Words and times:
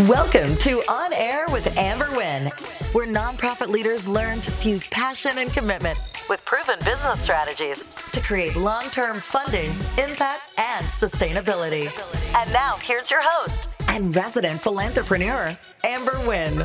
Welcome 0.00 0.56
to 0.58 0.82
On 0.90 1.10
Air 1.14 1.46
with 1.50 1.74
Amber 1.78 2.10
Wynn, 2.14 2.48
where 2.92 3.06
nonprofit 3.06 3.68
leaders 3.68 4.06
learn 4.06 4.42
to 4.42 4.50
fuse 4.50 4.86
passion 4.88 5.38
and 5.38 5.50
commitment 5.50 5.98
with 6.28 6.44
proven 6.44 6.78
business 6.84 7.18
strategies 7.18 7.94
to 8.12 8.20
create 8.20 8.56
long 8.56 8.90
term 8.90 9.20
funding, 9.20 9.70
impact, 9.96 10.52
and 10.58 10.84
sustainability. 10.84 11.88
And 12.36 12.52
now, 12.52 12.76
here's 12.78 13.10
your 13.10 13.22
host 13.22 13.74
and 13.88 14.14
resident 14.14 14.60
philanthropreneur, 14.60 15.58
Amber 15.82 16.26
Wynn. 16.26 16.58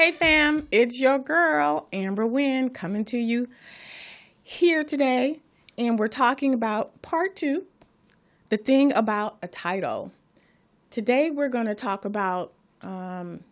Hey 0.00 0.12
fam, 0.12 0.66
it's 0.70 0.98
your 0.98 1.18
girl, 1.18 1.86
Amber 1.92 2.26
Wynn, 2.26 2.70
coming 2.70 3.04
to 3.04 3.18
you 3.18 3.50
here 4.42 4.82
today. 4.82 5.40
And 5.76 5.98
we're 5.98 6.08
talking 6.08 6.54
about 6.54 7.02
part 7.02 7.36
two 7.36 7.66
the 8.48 8.56
thing 8.56 8.94
about 8.94 9.36
a 9.42 9.46
title. 9.46 10.10
Today 10.88 11.30
we're 11.30 11.50
going 11.50 11.66
to 11.66 11.74
talk 11.74 12.06
about 12.06 12.54
um, 12.80 13.44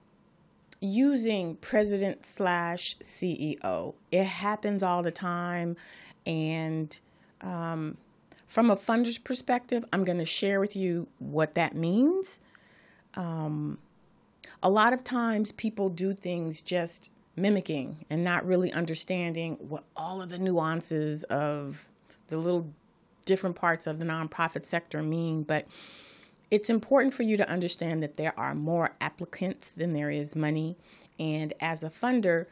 using 0.80 1.56
president 1.56 2.24
slash 2.24 2.96
CEO. 3.00 3.92
It 4.10 4.24
happens 4.24 4.82
all 4.82 5.02
the 5.02 5.12
time. 5.12 5.76
And 6.24 6.98
um, 7.42 7.98
from 8.46 8.70
a 8.70 8.76
funder's 8.76 9.18
perspective, 9.18 9.84
I'm 9.92 10.02
going 10.02 10.16
to 10.16 10.24
share 10.24 10.60
with 10.60 10.74
you 10.74 11.08
what 11.18 11.52
that 11.56 11.74
means. 11.74 12.40
Um, 13.16 13.76
a 14.62 14.70
lot 14.70 14.92
of 14.92 15.04
times 15.04 15.52
people 15.52 15.88
do 15.88 16.12
things 16.12 16.60
just 16.60 17.10
mimicking 17.36 18.04
and 18.10 18.24
not 18.24 18.44
really 18.44 18.72
understanding 18.72 19.56
what 19.60 19.84
all 19.96 20.20
of 20.20 20.30
the 20.30 20.38
nuances 20.38 21.24
of 21.24 21.86
the 22.26 22.36
little 22.36 22.66
different 23.24 23.56
parts 23.56 23.86
of 23.86 23.98
the 23.98 24.04
nonprofit 24.04 24.66
sector 24.66 25.02
mean. 25.02 25.42
But 25.42 25.66
it's 26.50 26.70
important 26.70 27.14
for 27.14 27.22
you 27.22 27.36
to 27.36 27.48
understand 27.48 28.02
that 28.02 28.16
there 28.16 28.38
are 28.38 28.54
more 28.54 28.94
applicants 29.00 29.72
than 29.72 29.92
there 29.92 30.10
is 30.10 30.34
money. 30.34 30.76
And 31.18 31.52
as 31.60 31.82
a 31.82 31.90
funder, 31.90 32.46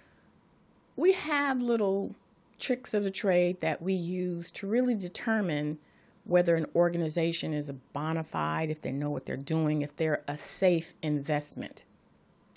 we 0.96 1.12
have 1.12 1.62
little 1.62 2.14
tricks 2.58 2.94
of 2.94 3.02
the 3.02 3.10
trade 3.10 3.60
that 3.60 3.82
we 3.82 3.92
use 3.94 4.50
to 4.52 4.66
really 4.66 4.94
determine 4.94 5.78
whether 6.24 6.56
an 6.56 6.66
organization 6.74 7.52
is 7.54 7.68
a 7.68 7.72
bona 7.72 8.24
fide, 8.24 8.70
if 8.70 8.82
they 8.82 8.92
know 8.92 9.10
what 9.10 9.26
they're 9.26 9.36
doing, 9.36 9.82
if 9.82 9.94
they're 9.94 10.22
a 10.26 10.36
safe 10.36 10.94
investment. 11.02 11.84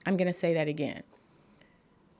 I'm 0.05 0.17
going 0.17 0.27
to 0.27 0.33
say 0.33 0.53
that 0.53 0.67
again. 0.67 1.03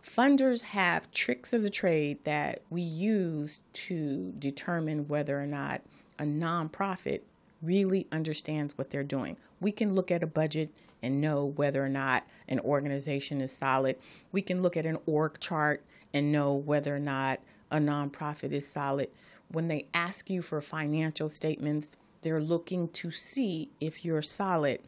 Funders 0.02 0.61
have 0.63 1.11
tricks 1.11 1.53
of 1.53 1.61
the 1.61 1.69
trade 1.69 2.23
that 2.23 2.61
we 2.69 2.81
use 2.81 3.61
to 3.73 4.33
determine 4.39 5.08
whether 5.08 5.39
or 5.39 5.45
not 5.45 5.81
a 6.17 6.23
nonprofit 6.23 7.21
really 7.61 8.08
understands 8.11 8.77
what 8.77 8.89
they're 8.89 9.03
doing. 9.03 9.36
We 9.59 9.71
can 9.71 9.95
look 9.95 10.11
at 10.11 10.23
a 10.23 10.27
budget 10.27 10.69
and 11.03 11.19
know 11.19 11.45
whether 11.45 11.83
or 11.83 11.89
not 11.89 12.25
an 12.47 12.61
organization 12.61 13.41
is 13.41 13.52
solid. 13.52 13.97
We 14.31 14.41
can 14.41 14.61
look 14.61 14.77
at 14.77 14.86
an 14.86 14.97
org 15.05 15.39
chart 15.39 15.83
and 16.14 16.31
know 16.31 16.53
whether 16.53 16.95
or 16.95 16.99
not 16.99 17.39
a 17.71 17.77
nonprofit 17.77 18.53
is 18.53 18.66
solid. 18.66 19.09
When 19.52 19.67
they 19.67 19.88
ask 19.93 20.30
you 20.30 20.41
for 20.41 20.61
financial 20.61 21.27
statements, 21.27 21.97
they're 22.21 22.41
looking 22.41 22.88
to 22.89 23.11
see 23.11 23.69
if 23.80 24.05
you're 24.05 24.21
solid. 24.21 24.80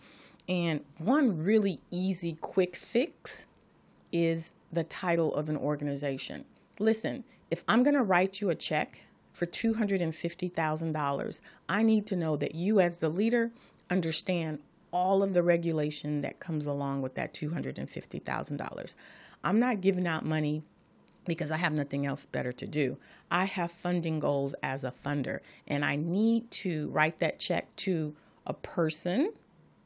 And 0.51 0.81
one 0.97 1.41
really 1.41 1.79
easy, 1.91 2.33
quick 2.33 2.75
fix 2.75 3.47
is 4.11 4.53
the 4.73 4.83
title 4.83 5.33
of 5.33 5.47
an 5.47 5.55
organization. 5.55 6.43
Listen, 6.77 7.23
if 7.49 7.63
I'm 7.69 7.83
going 7.83 7.93
to 7.93 8.03
write 8.03 8.41
you 8.41 8.49
a 8.49 8.55
check 8.55 9.01
for 9.29 9.45
$250,000, 9.45 11.41
I 11.69 11.83
need 11.83 12.05
to 12.07 12.17
know 12.17 12.35
that 12.35 12.53
you, 12.53 12.81
as 12.81 12.99
the 12.99 13.07
leader, 13.07 13.49
understand 13.89 14.59
all 14.91 15.23
of 15.23 15.33
the 15.33 15.41
regulation 15.41 16.19
that 16.19 16.41
comes 16.41 16.65
along 16.65 17.01
with 17.01 17.15
that 17.15 17.33
$250,000. 17.33 18.95
I'm 19.45 19.59
not 19.61 19.79
giving 19.79 20.05
out 20.05 20.25
money 20.25 20.63
because 21.23 21.51
I 21.51 21.57
have 21.57 21.71
nothing 21.71 22.05
else 22.05 22.25
better 22.25 22.51
to 22.51 22.67
do. 22.67 22.97
I 23.31 23.45
have 23.45 23.71
funding 23.71 24.19
goals 24.19 24.53
as 24.63 24.83
a 24.83 24.91
funder, 24.91 25.39
and 25.69 25.85
I 25.85 25.95
need 25.95 26.51
to 26.51 26.89
write 26.89 27.19
that 27.19 27.39
check 27.39 27.73
to 27.77 28.13
a 28.45 28.53
person 28.53 29.31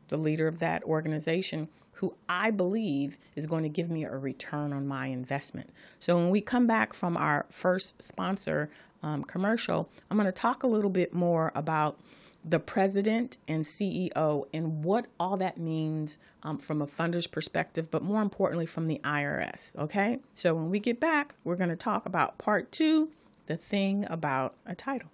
the 0.08 0.18
leader 0.18 0.48
of 0.48 0.60
that 0.60 0.84
organization, 0.84 1.68
who 1.94 2.14
I 2.28 2.52
believe 2.52 3.18
is 3.36 3.48
going 3.48 3.64
to 3.64 3.70
give 3.70 3.90
me 3.90 4.04
a 4.04 4.18
return 4.18 4.74
on 4.74 4.88
my 4.88 5.08
investment. 5.08 5.70
So 6.00 6.18
when 6.18 6.30
we 6.30 6.42
come 6.42 6.68
back 6.68 6.94
from 6.94 7.16
our 7.16 7.46
first 7.50 8.02
sponsor 8.04 8.70
um, 9.02 9.24
commercial, 9.24 9.90
I'm 10.10 10.18
going 10.18 10.26
to 10.26 10.32
talk 10.32 10.64
a 10.64 10.68
little 10.68 10.90
bit 10.90 11.14
more 11.14 11.52
about 11.56 12.00
the 12.48 12.60
president 12.60 13.38
and 13.48 13.64
CEO 13.64 14.46
and 14.54 14.84
what 14.84 15.08
all 15.20 15.38
that 15.38 15.58
means 15.58 16.20
um, 16.44 16.58
from 16.58 16.82
a 16.82 16.88
funder's 16.88 17.26
perspective, 17.26 17.90
but 17.90 18.04
more 18.04 18.22
importantly 18.22 18.68
from 18.68 18.86
the 18.86 19.00
IRS. 19.04 19.76
Okay, 19.78 20.20
so 20.34 20.54
when 20.54 20.70
we 20.70 20.80
get 20.80 21.00
back, 21.00 21.34
we're 21.44 21.56
going 21.56 21.70
to 21.70 21.76
talk 21.76 22.06
about 22.06 22.38
part 22.38 22.72
two 22.72 23.10
the 23.48 23.58
thing 23.58 24.06
about 24.10 24.56
a 24.66 24.76
title. 24.76 25.10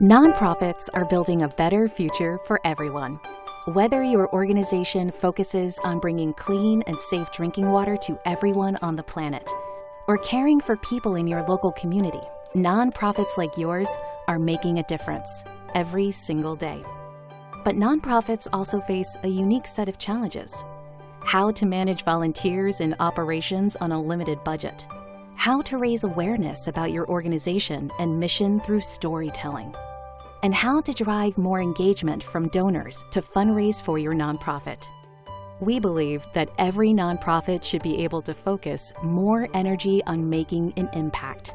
Nonprofits 0.00 0.88
are 0.92 1.04
building 1.04 1.42
a 1.42 1.48
better 1.48 1.86
future 1.86 2.40
for 2.46 2.60
everyone. 2.64 3.20
Whether 3.66 4.02
your 4.02 4.28
organization 4.34 5.08
focuses 5.08 5.78
on 5.84 6.00
bringing 6.00 6.32
clean 6.34 6.82
and 6.88 6.98
safe 6.98 7.30
drinking 7.30 7.70
water 7.70 7.96
to 7.98 8.18
everyone 8.24 8.74
on 8.82 8.96
the 8.96 9.04
planet, 9.04 9.48
or 10.08 10.18
caring 10.18 10.58
for 10.58 10.76
people 10.78 11.14
in 11.14 11.28
your 11.28 11.46
local 11.46 11.70
community, 11.70 12.20
nonprofits 12.56 13.38
like 13.38 13.56
yours 13.56 13.88
are 14.26 14.40
making 14.40 14.80
a 14.80 14.84
difference 14.88 15.44
every 15.76 16.10
single 16.10 16.56
day. 16.56 16.82
But 17.64 17.76
nonprofits 17.76 18.48
also 18.52 18.80
face 18.80 19.16
a 19.22 19.28
unique 19.28 19.68
set 19.68 19.88
of 19.88 19.98
challenges 19.98 20.64
how 21.24 21.52
to 21.52 21.64
manage 21.66 22.04
volunteers 22.04 22.80
and 22.80 22.96
operations 22.98 23.76
on 23.76 23.92
a 23.92 24.02
limited 24.02 24.42
budget, 24.42 24.88
how 25.36 25.60
to 25.62 25.78
raise 25.78 26.04
awareness 26.04 26.66
about 26.66 26.92
your 26.92 27.06
organization 27.08 27.90
and 27.98 28.18
mission 28.18 28.60
through 28.60 28.80
storytelling 28.80 29.74
and 30.42 30.54
how 30.54 30.80
to 30.80 30.92
drive 30.92 31.38
more 31.38 31.60
engagement 31.60 32.22
from 32.22 32.48
donors 32.48 33.04
to 33.10 33.22
fundraise 33.22 33.82
for 33.82 33.98
your 33.98 34.12
nonprofit. 34.12 34.86
We 35.60 35.80
believe 35.80 36.26
that 36.34 36.50
every 36.58 36.90
nonprofit 36.90 37.64
should 37.64 37.82
be 37.82 38.02
able 38.04 38.20
to 38.22 38.34
focus 38.34 38.92
more 39.02 39.48
energy 39.54 40.02
on 40.04 40.28
making 40.28 40.74
an 40.76 40.90
impact. 40.92 41.54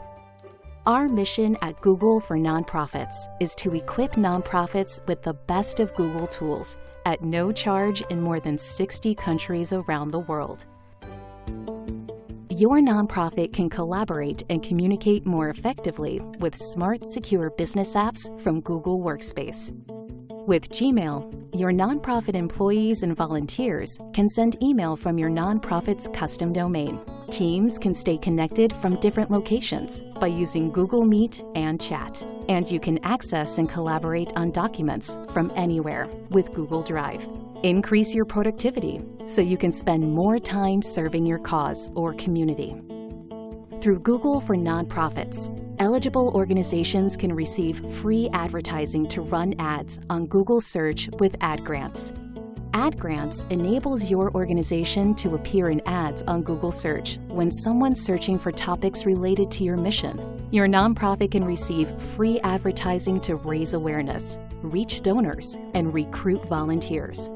Our 0.85 1.07
mission 1.07 1.55
at 1.61 1.79
Google 1.81 2.19
for 2.19 2.35
Nonprofits 2.37 3.15
is 3.39 3.53
to 3.55 3.75
equip 3.75 4.13
nonprofits 4.13 5.05
with 5.07 5.21
the 5.21 5.33
best 5.33 5.79
of 5.79 5.93
Google 5.93 6.25
tools 6.25 6.77
at 7.05 7.21
no 7.21 7.51
charge 7.51 8.01
in 8.09 8.21
more 8.21 8.39
than 8.39 8.57
60 8.57 9.13
countries 9.13 9.71
around 9.71 10.09
the 10.09 10.19
world 10.19 10.65
your 12.59 12.81
nonprofit 12.81 13.53
can 13.53 13.69
collaborate 13.69 14.43
and 14.49 14.61
communicate 14.61 15.25
more 15.25 15.49
effectively 15.49 16.19
with 16.39 16.53
smart, 16.53 17.05
secure 17.05 17.49
business 17.51 17.93
apps 17.95 18.37
from 18.41 18.59
Google 18.59 18.99
Workspace. 18.99 19.71
With 20.45 20.67
Gmail, 20.67 21.57
your 21.57 21.71
nonprofit 21.71 22.35
employees 22.35 23.03
and 23.03 23.15
volunteers 23.15 23.97
can 24.13 24.27
send 24.27 24.61
email 24.61 24.97
from 24.97 25.17
your 25.17 25.29
nonprofit's 25.29 26.09
custom 26.09 26.51
domain. 26.51 26.99
Teams 27.31 27.77
can 27.77 27.93
stay 27.93 28.17
connected 28.17 28.73
from 28.73 28.99
different 28.99 29.31
locations 29.31 30.01
by 30.19 30.27
using 30.27 30.69
Google 30.69 31.05
Meet 31.05 31.41
and 31.55 31.79
Chat. 31.79 32.27
And 32.49 32.69
you 32.69 32.81
can 32.81 32.99
access 33.05 33.57
and 33.57 33.69
collaborate 33.69 34.33
on 34.35 34.51
documents 34.51 35.17
from 35.31 35.49
anywhere 35.55 36.09
with 36.29 36.51
Google 36.53 36.81
Drive. 36.81 37.25
Increase 37.63 38.13
your 38.13 38.25
productivity 38.25 39.01
so 39.29 39.41
you 39.41 39.57
can 39.57 39.71
spend 39.71 40.11
more 40.11 40.39
time 40.39 40.81
serving 40.81 41.25
your 41.25 41.37
cause 41.37 41.89
or 41.93 42.13
community. 42.15 42.75
Through 43.79 43.99
Google 43.99 44.41
for 44.41 44.57
Nonprofits, 44.57 45.47
eligible 45.79 46.29
organizations 46.35 47.15
can 47.15 47.31
receive 47.31 47.79
free 47.93 48.27
advertising 48.33 49.07
to 49.09 49.21
run 49.21 49.53
ads 49.59 49.99
on 50.09 50.25
Google 50.25 50.59
Search 50.59 51.09
with 51.19 51.35
ad 51.41 51.63
grants. 51.63 52.11
Ad 52.73 52.99
grants 52.99 53.45
enables 53.49 54.09
your 54.09 54.31
organization 54.31 55.15
to 55.15 55.35
appear 55.35 55.69
in 55.69 55.81
ads 55.85 56.23
on 56.23 56.43
Google 56.43 56.71
Search 56.71 57.19
when 57.27 57.51
someone's 57.51 58.03
searching 58.03 58.37
for 58.37 58.51
topics 58.51 59.05
related 59.05 59.49
to 59.51 59.63
your 59.63 59.77
mission. 59.77 60.47
Your 60.51 60.67
nonprofit 60.67 61.31
can 61.31 61.45
receive 61.45 61.89
free 62.01 62.39
advertising 62.41 63.19
to 63.21 63.35
raise 63.35 63.73
awareness, 63.73 64.39
reach 64.61 65.01
donors, 65.01 65.55
and 65.73 65.93
recruit 65.93 66.45
volunteers. 66.47 67.29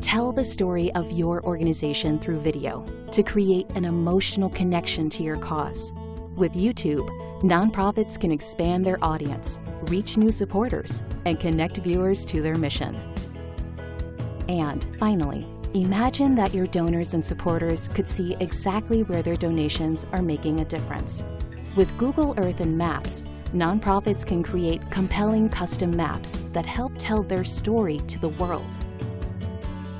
Tell 0.00 0.32
the 0.32 0.44
story 0.44 0.92
of 0.92 1.10
your 1.10 1.44
organization 1.44 2.18
through 2.18 2.40
video 2.40 2.86
to 3.12 3.22
create 3.22 3.68
an 3.70 3.84
emotional 3.84 4.50
connection 4.50 5.08
to 5.10 5.22
your 5.22 5.36
cause. 5.36 5.92
With 6.36 6.52
YouTube, 6.52 7.08
nonprofits 7.40 8.20
can 8.20 8.30
expand 8.30 8.84
their 8.84 9.02
audience, 9.02 9.58
reach 9.82 10.16
new 10.16 10.30
supporters, 10.30 11.02
and 11.24 11.40
connect 11.40 11.78
viewers 11.78 12.24
to 12.26 12.42
their 12.42 12.56
mission. 12.56 12.96
And 14.48 14.86
finally, 14.98 15.46
Imagine 15.74 16.34
that 16.36 16.54
your 16.54 16.66
donors 16.68 17.12
and 17.12 17.26
supporters 17.26 17.88
could 17.88 18.08
see 18.08 18.34
exactly 18.40 19.02
where 19.02 19.20
their 19.20 19.36
donations 19.36 20.06
are 20.10 20.22
making 20.22 20.60
a 20.60 20.64
difference. 20.64 21.22
With 21.74 21.94
Google 21.98 22.34
Earth 22.38 22.60
and 22.60 22.78
Maps, 22.78 23.24
nonprofits 23.52 24.24
can 24.24 24.42
create 24.42 24.80
compelling 24.90 25.50
custom 25.50 25.94
maps 25.94 26.40
that 26.54 26.64
help 26.64 26.94
tell 26.96 27.22
their 27.22 27.44
story 27.44 27.98
to 28.06 28.18
the 28.18 28.30
world. 28.30 28.78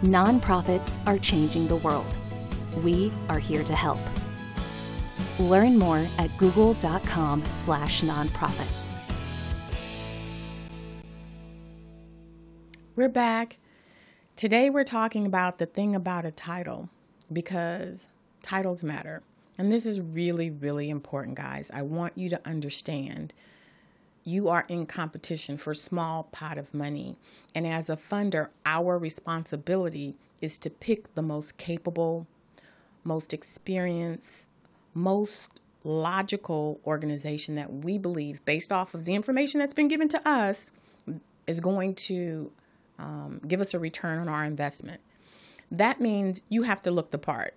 Nonprofits 0.03 1.01
are 1.07 1.17
changing 1.17 1.69
the 1.69 1.77
world. 1.77 2.19
We 2.85 3.11
are 3.31 3.39
here 3.39 3.65
to 3.65 3.75
help. 3.75 4.01
Learn 5.39 5.79
more 5.79 6.07
at 6.19 6.37
google.com 6.37 7.43
slash 7.47 8.03
nonprofits. 8.03 8.95
We're 12.95 13.09
back. 13.09 13.59
Today 14.37 14.69
we're 14.69 14.85
talking 14.85 15.25
about 15.25 15.57
the 15.57 15.65
thing 15.65 15.95
about 15.97 16.27
a 16.27 16.31
title 16.31 16.91
because 17.33 18.09
titles 18.43 18.85
matter. 18.85 19.23
And 19.57 19.73
this 19.73 19.87
is 19.87 19.99
really, 19.99 20.51
really 20.51 20.91
important, 20.91 21.39
guys. 21.39 21.71
I 21.73 21.81
want 21.81 22.19
you 22.19 22.29
to 22.29 22.41
understand 22.47 23.33
you 24.27 24.49
are 24.49 24.67
in 24.69 24.85
competition 24.85 25.57
for 25.57 25.71
a 25.71 25.77
small 25.77 26.25
pot 26.25 26.59
of 26.59 26.75
money. 26.75 27.17
And 27.55 27.65
as 27.65 27.89
a 27.89 27.95
funder, 27.95 28.49
our 28.67 28.99
responsibility 28.99 30.17
is 30.43 30.59
to 30.59 30.69
pick 30.69 31.15
the 31.15 31.23
most 31.23 31.57
capable, 31.59 32.27
most 33.05 33.33
experienced, 33.33 34.49
most 34.95 35.61
logical 35.85 36.81
organization 36.85 37.55
that 37.55 37.73
we 37.73 37.99
believe, 37.99 38.45
based 38.45 38.73
off 38.73 38.95
of 38.95 39.05
the 39.05 39.15
information 39.15 39.61
that's 39.61 39.75
been 39.75 39.87
given 39.87 40.09
to 40.09 40.29
us, 40.29 40.73
is 41.47 41.61
going 41.61 41.95
to 41.95 42.51
um, 42.99 43.41
give 43.47 43.61
us 43.61 43.75
a 43.75 43.79
return 43.79 44.19
on 44.19 44.29
our 44.29 44.45
investment. 44.45 45.01
That 45.71 46.01
means 46.01 46.43
you 46.49 46.65
have 46.65 46.83
to 46.83 46.91
look 46.91 47.13
the 47.13 47.19
part. 47.19 47.55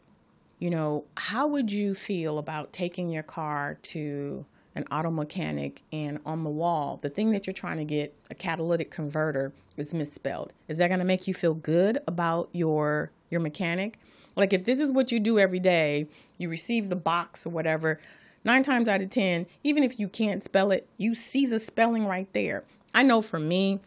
You 0.59 0.69
know, 0.69 1.05
how 1.17 1.47
would 1.47 1.71
you 1.71 1.95
feel 1.95 2.37
about 2.37 2.71
taking 2.71 3.09
your 3.09 3.23
car 3.23 3.79
to 3.81 4.45
an 4.79 4.85
auto 4.91 5.11
mechanic 5.11 5.81
and 5.91 6.19
on 6.25 6.43
the 6.43 6.49
wall, 6.49 6.99
the 7.01 7.09
thing 7.09 7.31
that 7.31 7.45
you're 7.45 7.53
trying 7.53 7.77
to 7.77 7.85
get, 7.85 8.15
a 8.31 8.35
catalytic 8.35 8.89
converter, 8.89 9.53
is 9.77 9.93
misspelled? 9.93 10.53
Is 10.67 10.77
that 10.77 10.87
going 10.87 10.99
to 10.99 11.05
make 11.05 11.27
you 11.27 11.33
feel 11.33 11.53
good 11.53 11.99
about 12.07 12.49
your 12.53 13.11
your 13.29 13.41
mechanic? 13.41 13.97
Like 14.35 14.53
if 14.53 14.63
this 14.63 14.79
is 14.79 14.93
what 14.93 15.11
you 15.11 15.19
do 15.19 15.37
every 15.37 15.59
day, 15.59 16.07
you 16.37 16.49
receive 16.49 16.89
the 16.89 16.95
box 16.95 17.45
or 17.45 17.49
whatever, 17.49 17.99
nine 18.45 18.63
times 18.63 18.87
out 18.87 19.01
of 19.01 19.09
10, 19.09 19.45
even 19.63 19.83
if 19.83 19.99
you 19.99 20.07
can't 20.07 20.43
spell 20.43 20.71
it, 20.71 20.87
you 20.97 21.13
see 21.13 21.45
the 21.45 21.59
spelling 21.59 22.05
right 22.05 22.31
there. 22.33 22.63
I 22.95 23.03
know 23.03 23.21
for 23.21 23.39
me, 23.39 23.79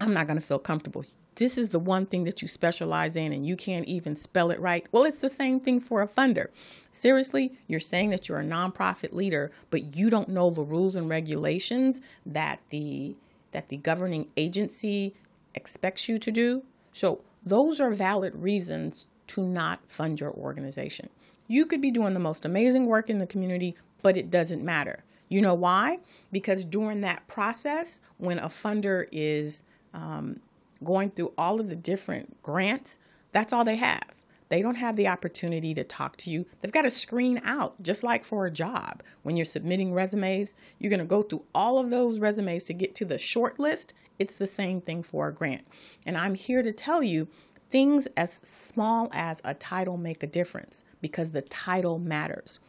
I'm 0.00 0.12
not 0.12 0.26
going 0.26 0.38
to 0.38 0.46
feel 0.46 0.58
comfortable. 0.58 1.04
This 1.36 1.58
is 1.58 1.70
the 1.70 1.78
one 1.78 2.06
thing 2.06 2.24
that 2.24 2.42
you 2.42 2.48
specialize 2.48 3.16
in 3.16 3.32
and 3.32 3.46
you 3.46 3.56
can't 3.56 3.86
even 3.86 4.14
spell 4.14 4.50
it 4.50 4.60
right. 4.60 4.86
Well, 4.92 5.04
it's 5.04 5.18
the 5.18 5.28
same 5.28 5.60
thing 5.60 5.80
for 5.80 6.00
a 6.00 6.08
funder. 6.08 6.48
Seriously, 6.90 7.52
you're 7.66 7.80
saying 7.80 8.10
that 8.10 8.28
you're 8.28 8.40
a 8.40 8.44
nonprofit 8.44 9.12
leader, 9.12 9.50
but 9.70 9.96
you 9.96 10.10
don't 10.10 10.28
know 10.28 10.50
the 10.50 10.62
rules 10.62 10.96
and 10.96 11.08
regulations 11.08 12.00
that 12.26 12.60
the 12.70 13.14
that 13.52 13.68
the 13.68 13.76
governing 13.76 14.28
agency 14.36 15.14
expects 15.54 16.08
you 16.08 16.18
to 16.18 16.32
do. 16.32 16.62
So, 16.92 17.20
those 17.46 17.80
are 17.80 17.90
valid 17.90 18.34
reasons 18.34 19.06
to 19.28 19.42
not 19.42 19.80
fund 19.86 20.18
your 20.18 20.32
organization. 20.32 21.08
You 21.46 21.66
could 21.66 21.80
be 21.80 21.90
doing 21.90 22.14
the 22.14 22.20
most 22.20 22.44
amazing 22.44 22.86
work 22.86 23.10
in 23.10 23.18
the 23.18 23.26
community, 23.26 23.76
but 24.02 24.16
it 24.16 24.30
doesn't 24.30 24.64
matter. 24.64 25.04
You 25.28 25.40
know 25.40 25.54
why? 25.54 25.98
Because 26.32 26.64
during 26.64 27.00
that 27.02 27.26
process, 27.28 28.00
when 28.18 28.38
a 28.38 28.46
funder 28.46 29.06
is 29.12 29.62
um, 29.92 30.40
going 30.84 31.10
through 31.10 31.32
all 31.36 31.60
of 31.60 31.68
the 31.68 31.76
different 31.76 32.42
grants, 32.42 32.98
that's 33.32 33.52
all 33.52 33.64
they 33.64 33.76
have. 33.76 34.24
They 34.48 34.60
don't 34.60 34.76
have 34.76 34.96
the 34.96 35.08
opportunity 35.08 35.74
to 35.74 35.84
talk 35.84 36.16
to 36.18 36.30
you. 36.30 36.46
They've 36.60 36.70
got 36.70 36.82
to 36.82 36.90
screen 36.90 37.40
out, 37.44 37.82
just 37.82 38.04
like 38.04 38.24
for 38.24 38.46
a 38.46 38.50
job. 38.50 39.02
When 39.22 39.36
you're 39.36 39.44
submitting 39.44 39.92
resumes, 39.92 40.54
you're 40.78 40.90
going 40.90 41.00
to 41.00 41.06
go 41.06 41.22
through 41.22 41.44
all 41.54 41.78
of 41.78 41.90
those 41.90 42.18
resumes 42.18 42.64
to 42.64 42.74
get 42.74 42.94
to 42.96 43.04
the 43.04 43.18
short 43.18 43.58
list. 43.58 43.94
It's 44.18 44.36
the 44.36 44.46
same 44.46 44.80
thing 44.80 45.02
for 45.02 45.28
a 45.28 45.34
grant. 45.34 45.66
And 46.06 46.16
I'm 46.16 46.34
here 46.34 46.62
to 46.62 46.72
tell 46.72 47.02
you 47.02 47.26
things 47.70 48.06
as 48.16 48.34
small 48.34 49.08
as 49.12 49.40
a 49.44 49.54
title 49.54 49.96
make 49.96 50.22
a 50.22 50.28
difference 50.28 50.84
because 51.00 51.32
the 51.32 51.42
title 51.42 51.98
matters. 51.98 52.60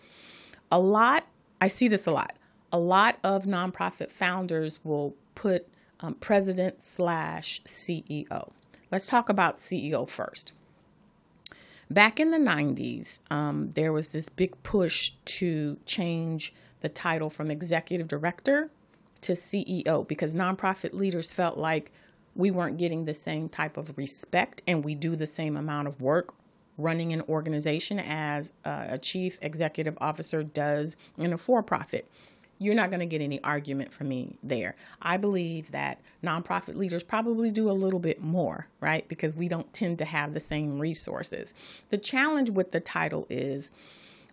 A 0.71 0.79
lot, 0.79 1.27
I 1.61 1.67
see 1.67 1.87
this 1.87 2.07
a 2.07 2.11
lot. 2.11 2.35
A 2.71 2.79
lot 2.79 3.19
of 3.23 3.45
nonprofit 3.45 4.09
founders 4.09 4.79
will 4.83 5.13
put 5.35 5.67
um, 6.05 6.15
president 6.15 6.83
slash 6.83 7.61
CEO. 7.65 8.51
Let's 8.91 9.07
talk 9.07 9.29
about 9.29 9.57
CEO 9.57 10.07
first. 10.07 10.53
Back 11.89 12.19
in 12.19 12.31
the 12.31 12.37
90s, 12.37 13.19
um, 13.29 13.69
there 13.71 13.93
was 13.93 14.09
this 14.09 14.29
big 14.29 14.61
push 14.63 15.11
to 15.25 15.77
change 15.85 16.53
the 16.81 16.89
title 16.89 17.29
from 17.29 17.51
executive 17.51 18.07
director 18.07 18.69
to 19.21 19.33
CEO 19.33 20.07
because 20.07 20.35
nonprofit 20.35 20.93
leaders 20.93 21.31
felt 21.31 21.57
like 21.57 21.91
we 22.35 22.51
weren't 22.51 22.77
getting 22.77 23.05
the 23.05 23.13
same 23.13 23.47
type 23.49 23.77
of 23.77 23.97
respect 23.97 24.61
and 24.67 24.83
we 24.83 24.93
do 24.95 25.15
the 25.15 25.27
same 25.27 25.57
amount 25.57 25.87
of 25.87 26.01
work 26.01 26.33
running 26.77 27.13
an 27.13 27.21
organization 27.29 27.99
as 27.99 28.51
uh, 28.65 28.87
a 28.89 28.97
chief 28.97 29.39
executive 29.41 29.97
officer 30.01 30.43
does 30.43 30.97
in 31.17 31.31
a 31.33 31.37
for 31.37 31.63
profit 31.63 32.09
you're 32.65 32.75
not 32.75 32.89
going 32.89 32.99
to 32.99 33.05
get 33.05 33.21
any 33.21 33.41
argument 33.43 33.93
from 33.93 34.09
me 34.09 34.35
there. 34.43 34.75
I 35.01 35.17
believe 35.17 35.71
that 35.71 36.01
nonprofit 36.23 36.75
leaders 36.75 37.03
probably 37.03 37.51
do 37.51 37.69
a 37.69 37.73
little 37.73 37.99
bit 37.99 38.21
more, 38.21 38.67
right? 38.81 39.07
Because 39.07 39.35
we 39.35 39.47
don't 39.47 39.71
tend 39.73 39.99
to 39.99 40.05
have 40.05 40.33
the 40.33 40.39
same 40.39 40.79
resources. 40.79 41.53
The 41.89 41.97
challenge 41.97 42.49
with 42.49 42.71
the 42.71 42.79
title 42.79 43.27
is 43.29 43.71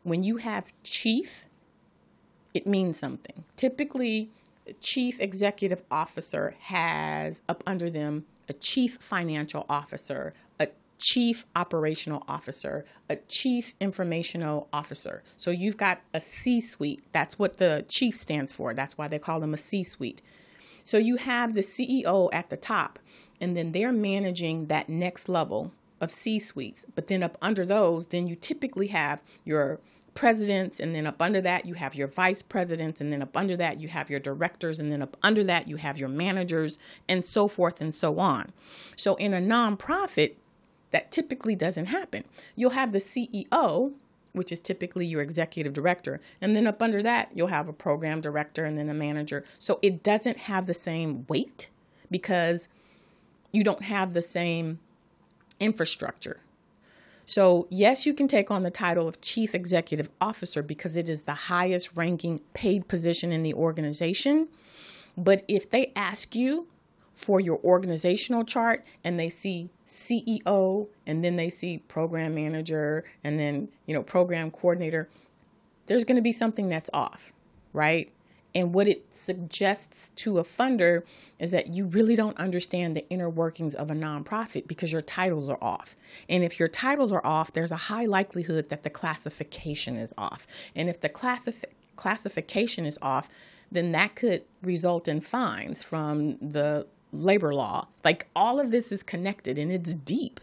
when 0.03 0.23
you 0.23 0.39
have 0.39 0.73
chief, 0.83 1.47
it 2.55 2.67
means 2.67 2.99
something. 2.99 3.45
Typically, 3.57 4.31
chief 4.81 5.21
executive 5.21 5.83
officer 5.91 6.55
has 6.61 7.43
up 7.49 7.63
under 7.67 7.91
them 7.91 8.25
a 8.49 8.53
chief 8.53 8.97
financial 8.97 9.67
officer, 9.69 10.33
a 10.59 10.69
chief 11.03 11.45
operational 11.57 12.23
officer, 12.29 12.85
a 13.11 13.17
chief 13.29 13.75
informational 13.81 14.69
officer. 14.73 15.25
So 15.37 15.51
you've 15.51 15.77
got 15.77 16.01
a 16.15 16.21
C 16.21 16.61
suite. 16.61 17.03
That's 17.11 17.39
what 17.39 17.57
the 17.57 17.85
chief 17.89 18.17
stands 18.17 18.53
for. 18.53 18.73
That's 18.73 18.97
why 18.97 19.09
they 19.09 19.19
call 19.19 19.41
them 19.41 19.53
a 19.53 19.59
C 19.59 19.83
suite. 19.83 20.23
So 20.85 20.99
you 20.99 21.17
have 21.17 21.55
the 21.55 21.61
CEO 21.61 22.29
at 22.33 22.51
the 22.51 22.57
top, 22.57 23.01
and 23.41 23.57
then 23.57 23.73
they're 23.73 23.93
managing 23.93 24.67
that 24.67 24.89
next 24.89 25.29
level 25.29 25.73
of 26.01 26.11
C 26.11 26.39
suites. 26.39 26.87
But 26.95 27.09
then 27.09 27.23
up 27.23 27.37
under 27.43 27.67
those, 27.67 28.07
then 28.07 28.29
you 28.29 28.37
typically 28.37 28.87
have 28.89 29.23
your 29.45 29.81
presidents, 30.15 30.79
and 30.79 30.95
then 30.95 31.07
up 31.07 31.21
under 31.21 31.41
that, 31.41 31.67
you 31.67 31.75
have 31.75 31.95
your 31.95 32.07
vice 32.07 32.43
presidents, 32.43 33.01
and 33.01 33.13
then 33.13 33.23
up 33.23 33.37
under 33.37 33.57
that, 33.57 33.81
you 33.81 33.89
have 33.89 34.09
your 34.11 34.21
directors, 34.21 34.79
and 34.79 34.93
then 34.93 35.03
up 35.03 35.17
under 35.23 35.43
that, 35.43 35.67
you 35.67 35.77
have 35.77 35.99
your 35.99 36.09
managers, 36.09 36.79
and 37.09 37.25
so 37.25 37.49
forth 37.49 37.81
and 37.81 37.95
so 37.95 38.19
on. 38.19 38.53
So 38.97 39.15
in 39.17 39.35
a 39.35 39.41
nonprofit, 39.41 40.35
that 40.93 41.11
typically 41.11 41.57
doesn't 41.57 41.87
happen. 41.87 42.25
You'll 42.57 42.71
have 42.71 42.93
the 42.93 42.99
CEO, 42.99 43.93
which 44.33 44.53
is 44.53 44.61
typically 44.61 45.07
your 45.07 45.21
executive 45.21 45.73
director, 45.73 46.21
and 46.41 46.55
then 46.55 46.67
up 46.67 46.81
under 46.81 47.03
that, 47.03 47.31
you'll 47.35 47.49
have 47.49 47.69
a 47.69 47.73
program 47.73 48.21
director 48.21 48.65
and 48.65 48.79
then 48.79 48.89
a 48.89 48.95
manager. 48.95 49.45
So 49.59 49.79
it 49.83 50.03
doesn't 50.03 50.39
have 50.39 50.67
the 50.67 50.75
same 50.75 51.27
weight 51.29 51.69
because 52.11 52.69
you 53.53 53.65
don't 53.65 53.83
have 53.83 54.15
the 54.15 54.23
same 54.23 54.79
infrastructure. 55.61 56.39
So, 57.25 57.67
yes, 57.71 58.05
you 58.05 58.15
can 58.15 58.27
take 58.27 58.51
on 58.51 58.63
the 58.63 58.71
title 58.71 59.07
of 59.07 59.21
Chief 59.21 59.55
Executive 59.55 60.11
Officer 60.21 60.63
because 60.63 60.97
it 60.97 61.09
is 61.09 61.23
the 61.23 61.35
highest 61.35 61.97
ranking 61.97 62.41
paid 62.53 62.89
position 62.89 63.33
in 63.33 63.43
the 63.43 63.55
organization. 63.55 64.49
But 65.17 65.45
if 65.47 65.71
they 65.71 65.93
ask 65.95 66.35
you 66.35 66.67
for 67.15 67.41
your 67.41 67.59
organizational 67.65 68.45
chart 68.45 68.87
and 69.05 69.19
they 69.19 69.29
see 69.29 69.69
CEO 69.87 70.89
and 71.07 71.25
then 71.25 71.37
they 71.37 71.51
see 71.51 71.79
program 71.79 72.35
manager 72.35 73.05
and 73.25 73.39
then, 73.39 73.69
you 73.87 73.95
know, 73.95 74.03
program 74.03 74.51
coordinator, 74.51 75.09
there's 75.87 76.05
going 76.05 76.17
to 76.17 76.23
be 76.23 76.33
something 76.33 76.69
that's 76.69 76.91
off, 76.93 77.33
right? 77.73 78.11
And 78.55 78.75
what 78.75 78.87
it 78.87 79.13
suggests 79.13 80.11
to 80.17 80.39
a 80.39 80.43
funder 80.43 81.03
is 81.39 81.53
that 81.53 81.75
you 81.75 81.87
really 81.87 82.17
don't 82.17 82.37
understand 82.39 82.95
the 82.95 83.09
inner 83.09 83.31
workings 83.31 83.75
of 83.75 83.91
a 83.91 83.95
nonprofit 83.95 84.67
because 84.67 84.93
your 84.93 85.01
titles 85.03 85.49
are 85.49 85.59
off. 85.63 85.97
And 86.29 86.45
if 86.45 86.59
your 86.59 86.69
titles 86.69 87.13
are 87.13 87.25
off, 87.25 87.53
there's 87.53 87.73
a 87.73 87.77
high 87.77 88.05
likelihood 88.05 88.69
that 88.69 88.83
the 88.83 88.91
classification 88.91 89.97
is 89.97 90.13
off. 90.19 90.47
And 90.77 90.89
if 90.89 91.01
the 91.01 91.09
classif- 91.09 91.65
classification 91.97 92.85
is 92.85 92.99
off, 93.01 93.29
then 93.71 93.93
that 93.93 94.15
could 94.17 94.45
result 94.63 95.09
in 95.09 95.21
fines 95.21 95.83
from 95.83 96.37
the 96.39 96.87
labor 97.13 97.55
law. 97.55 97.87
Like 98.05 98.29
all 98.35 98.59
of 98.59 98.71
this 98.71 98.91
is 98.93 99.03
connected 99.03 99.59
and 99.59 99.71
it's 99.71 99.95
deep. 99.95 100.41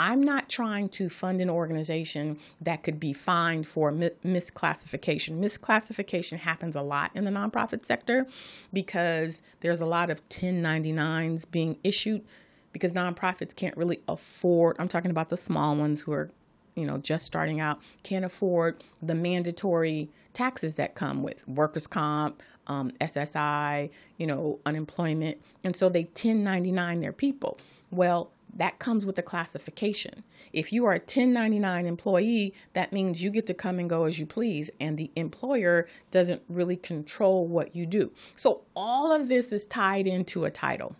I'm 0.00 0.22
not 0.22 0.48
trying 0.48 0.90
to 0.90 1.08
fund 1.08 1.40
an 1.40 1.50
organization 1.50 2.38
that 2.60 2.84
could 2.84 3.00
be 3.00 3.12
fined 3.12 3.66
for 3.66 3.90
misclassification. 3.90 5.40
Misclassification 5.40 6.38
happens 6.38 6.76
a 6.76 6.82
lot 6.82 7.10
in 7.16 7.24
the 7.24 7.32
nonprofit 7.32 7.84
sector 7.84 8.26
because 8.72 9.42
there's 9.58 9.80
a 9.80 9.86
lot 9.86 10.08
of 10.08 10.26
1099s 10.28 11.50
being 11.50 11.76
issued 11.82 12.24
because 12.72 12.92
nonprofits 12.92 13.56
can't 13.56 13.76
really 13.76 13.98
afford, 14.06 14.76
I'm 14.78 14.86
talking 14.86 15.10
about 15.10 15.30
the 15.30 15.36
small 15.36 15.74
ones 15.74 16.00
who 16.00 16.12
are 16.12 16.30
you 16.76 16.86
know 16.86 16.98
just 16.98 17.26
starting 17.26 17.58
out 17.58 17.80
can't 18.04 18.24
afford 18.24 18.84
the 19.02 19.14
mandatory 19.14 20.08
taxes 20.32 20.76
that 20.76 20.94
come 20.94 21.24
with 21.24 21.46
workers 21.48 21.88
comp 21.88 22.40
um, 22.68 22.90
ssi 23.00 23.90
you 24.16 24.26
know 24.26 24.58
unemployment 24.66 25.38
and 25.64 25.74
so 25.74 25.88
they 25.88 26.02
1099 26.02 27.00
their 27.00 27.12
people 27.12 27.58
well 27.90 28.30
that 28.54 28.78
comes 28.78 29.06
with 29.06 29.18
a 29.18 29.22
classification. 29.22 30.24
If 30.52 30.72
you 30.72 30.84
are 30.86 30.92
a 30.92 30.98
1099 30.98 31.86
employee, 31.86 32.54
that 32.72 32.92
means 32.92 33.22
you 33.22 33.30
get 33.30 33.46
to 33.46 33.54
come 33.54 33.78
and 33.78 33.88
go 33.88 34.04
as 34.04 34.18
you 34.18 34.26
please, 34.26 34.70
and 34.80 34.98
the 34.98 35.10
employer 35.16 35.86
doesn't 36.10 36.42
really 36.48 36.76
control 36.76 37.46
what 37.46 37.76
you 37.76 37.86
do. 37.86 38.12
So, 38.36 38.62
all 38.74 39.12
of 39.12 39.28
this 39.28 39.52
is 39.52 39.64
tied 39.64 40.06
into 40.06 40.44
a 40.44 40.50
title. 40.50 40.96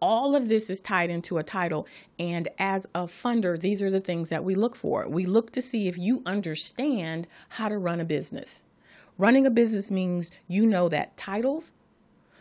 All 0.00 0.36
of 0.36 0.48
this 0.48 0.68
is 0.68 0.80
tied 0.80 1.08
into 1.08 1.38
a 1.38 1.42
title. 1.42 1.86
And 2.18 2.48
as 2.58 2.86
a 2.94 3.04
funder, 3.04 3.58
these 3.58 3.82
are 3.82 3.90
the 3.90 4.00
things 4.00 4.28
that 4.28 4.44
we 4.44 4.54
look 4.54 4.76
for. 4.76 5.08
We 5.08 5.24
look 5.24 5.52
to 5.52 5.62
see 5.62 5.88
if 5.88 5.96
you 5.96 6.22
understand 6.26 7.26
how 7.48 7.70
to 7.70 7.78
run 7.78 8.00
a 8.00 8.04
business. 8.04 8.64
Running 9.18 9.46
a 9.46 9.50
business 9.50 9.90
means 9.90 10.30
you 10.46 10.66
know 10.66 10.88
that 10.88 11.16
titles 11.16 11.72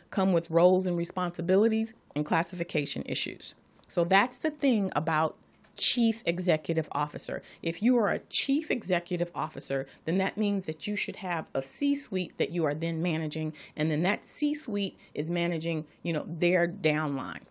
come 0.10 0.34
with 0.34 0.50
roles 0.50 0.88
and 0.88 0.98
responsibilities 0.98 1.94
and 2.16 2.26
classification 2.26 3.04
issues. 3.06 3.56
So 3.88 4.04
that's 4.04 4.40
the 4.40 4.52
thing 4.52 4.92
about 4.96 5.38
chief 5.78 6.24
executive 6.26 6.88
officer. 6.92 7.42
If 7.62 7.84
you 7.84 7.98
are 7.98 8.12
a 8.12 8.20
chief 8.30 8.72
executive 8.72 9.32
officer, 9.36 9.86
then 10.06 10.18
that 10.20 10.38
means 10.38 10.66
that 10.66 10.88
you 10.88 10.96
should 10.96 11.18
have 11.18 11.50
a 11.54 11.62
C-suite 11.62 12.38
that 12.38 12.52
you 12.52 12.66
are 12.66 12.74
then 12.74 13.02
managing 13.02 13.54
and 13.76 13.92
then 13.92 14.04
that 14.04 14.26
C-suite 14.26 14.98
is 15.14 15.30
managing, 15.30 15.86
you 16.04 16.14
know, 16.14 16.26
their 16.28 16.68
downline. 16.68 17.42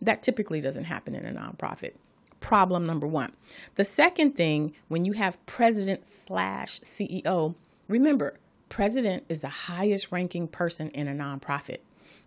That 0.00 0.22
typically 0.22 0.60
doesn't 0.60 0.84
happen 0.84 1.14
in 1.14 1.24
a 1.26 1.38
nonprofit. 1.38 1.92
Problem 2.40 2.86
number 2.86 3.06
1. 3.06 3.32
The 3.76 3.84
second 3.84 4.32
thing, 4.32 4.74
when 4.88 5.04
you 5.04 5.12
have 5.12 5.44
president 5.46 6.06
slash 6.06 6.80
CEO, 6.80 7.56
remember, 7.88 8.38
president 8.68 9.24
is 9.28 9.40
the 9.40 9.48
highest 9.48 10.12
ranking 10.12 10.48
person 10.48 10.88
in 10.90 11.08
a 11.08 11.12
nonprofit. 11.12 11.78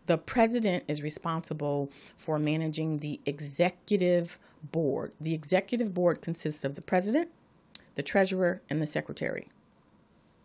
The 0.05 0.17
president 0.17 0.85
is 0.87 1.03
responsible 1.03 1.91
for 2.17 2.39
managing 2.39 2.97
the 2.97 3.19
executive 3.25 4.39
board. 4.71 5.13
The 5.21 5.33
executive 5.33 5.93
board 5.93 6.21
consists 6.21 6.63
of 6.63 6.75
the 6.75 6.81
president, 6.81 7.29
the 7.95 8.01
treasurer, 8.01 8.61
and 8.69 8.81
the 8.81 8.87
secretary. 8.87 9.47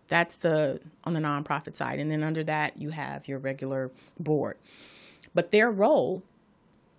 That's 0.08 0.40
the 0.40 0.80
on 1.04 1.14
the 1.14 1.20
nonprofit 1.20 1.76
side. 1.76 1.98
And 1.98 2.10
then 2.10 2.22
under 2.22 2.44
that, 2.44 2.76
you 2.76 2.90
have 2.90 3.26
your 3.26 3.38
regular 3.38 3.90
board. 4.20 4.58
But 5.32 5.50
their 5.50 5.70
role 5.70 6.22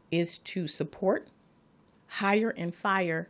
is 0.09 0.39
to 0.39 0.67
support, 0.67 1.27
hire, 2.07 2.49
and 2.57 2.73
fire 2.73 3.29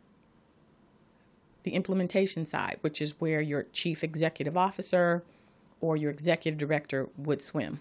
the 1.63 1.71
implementation 1.71 2.45
side, 2.45 2.77
which 2.81 3.01
is 3.01 3.19
where 3.19 3.41
your 3.41 3.63
chief 3.73 4.03
executive 4.03 4.55
officer 4.55 5.23
or 5.81 5.97
your 5.97 6.11
executive 6.11 6.57
director 6.57 7.09
would 7.17 7.41
swim. 7.41 7.79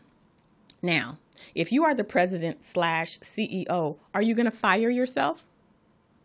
Now, 0.82 1.18
if 1.54 1.72
you 1.72 1.84
are 1.84 1.94
the 1.94 2.04
president 2.04 2.64
slash 2.64 3.18
CEO, 3.18 3.96
are 4.12 4.22
you 4.22 4.34
going 4.34 4.44
to 4.44 4.50
fire 4.50 4.90
yourself? 4.90 5.46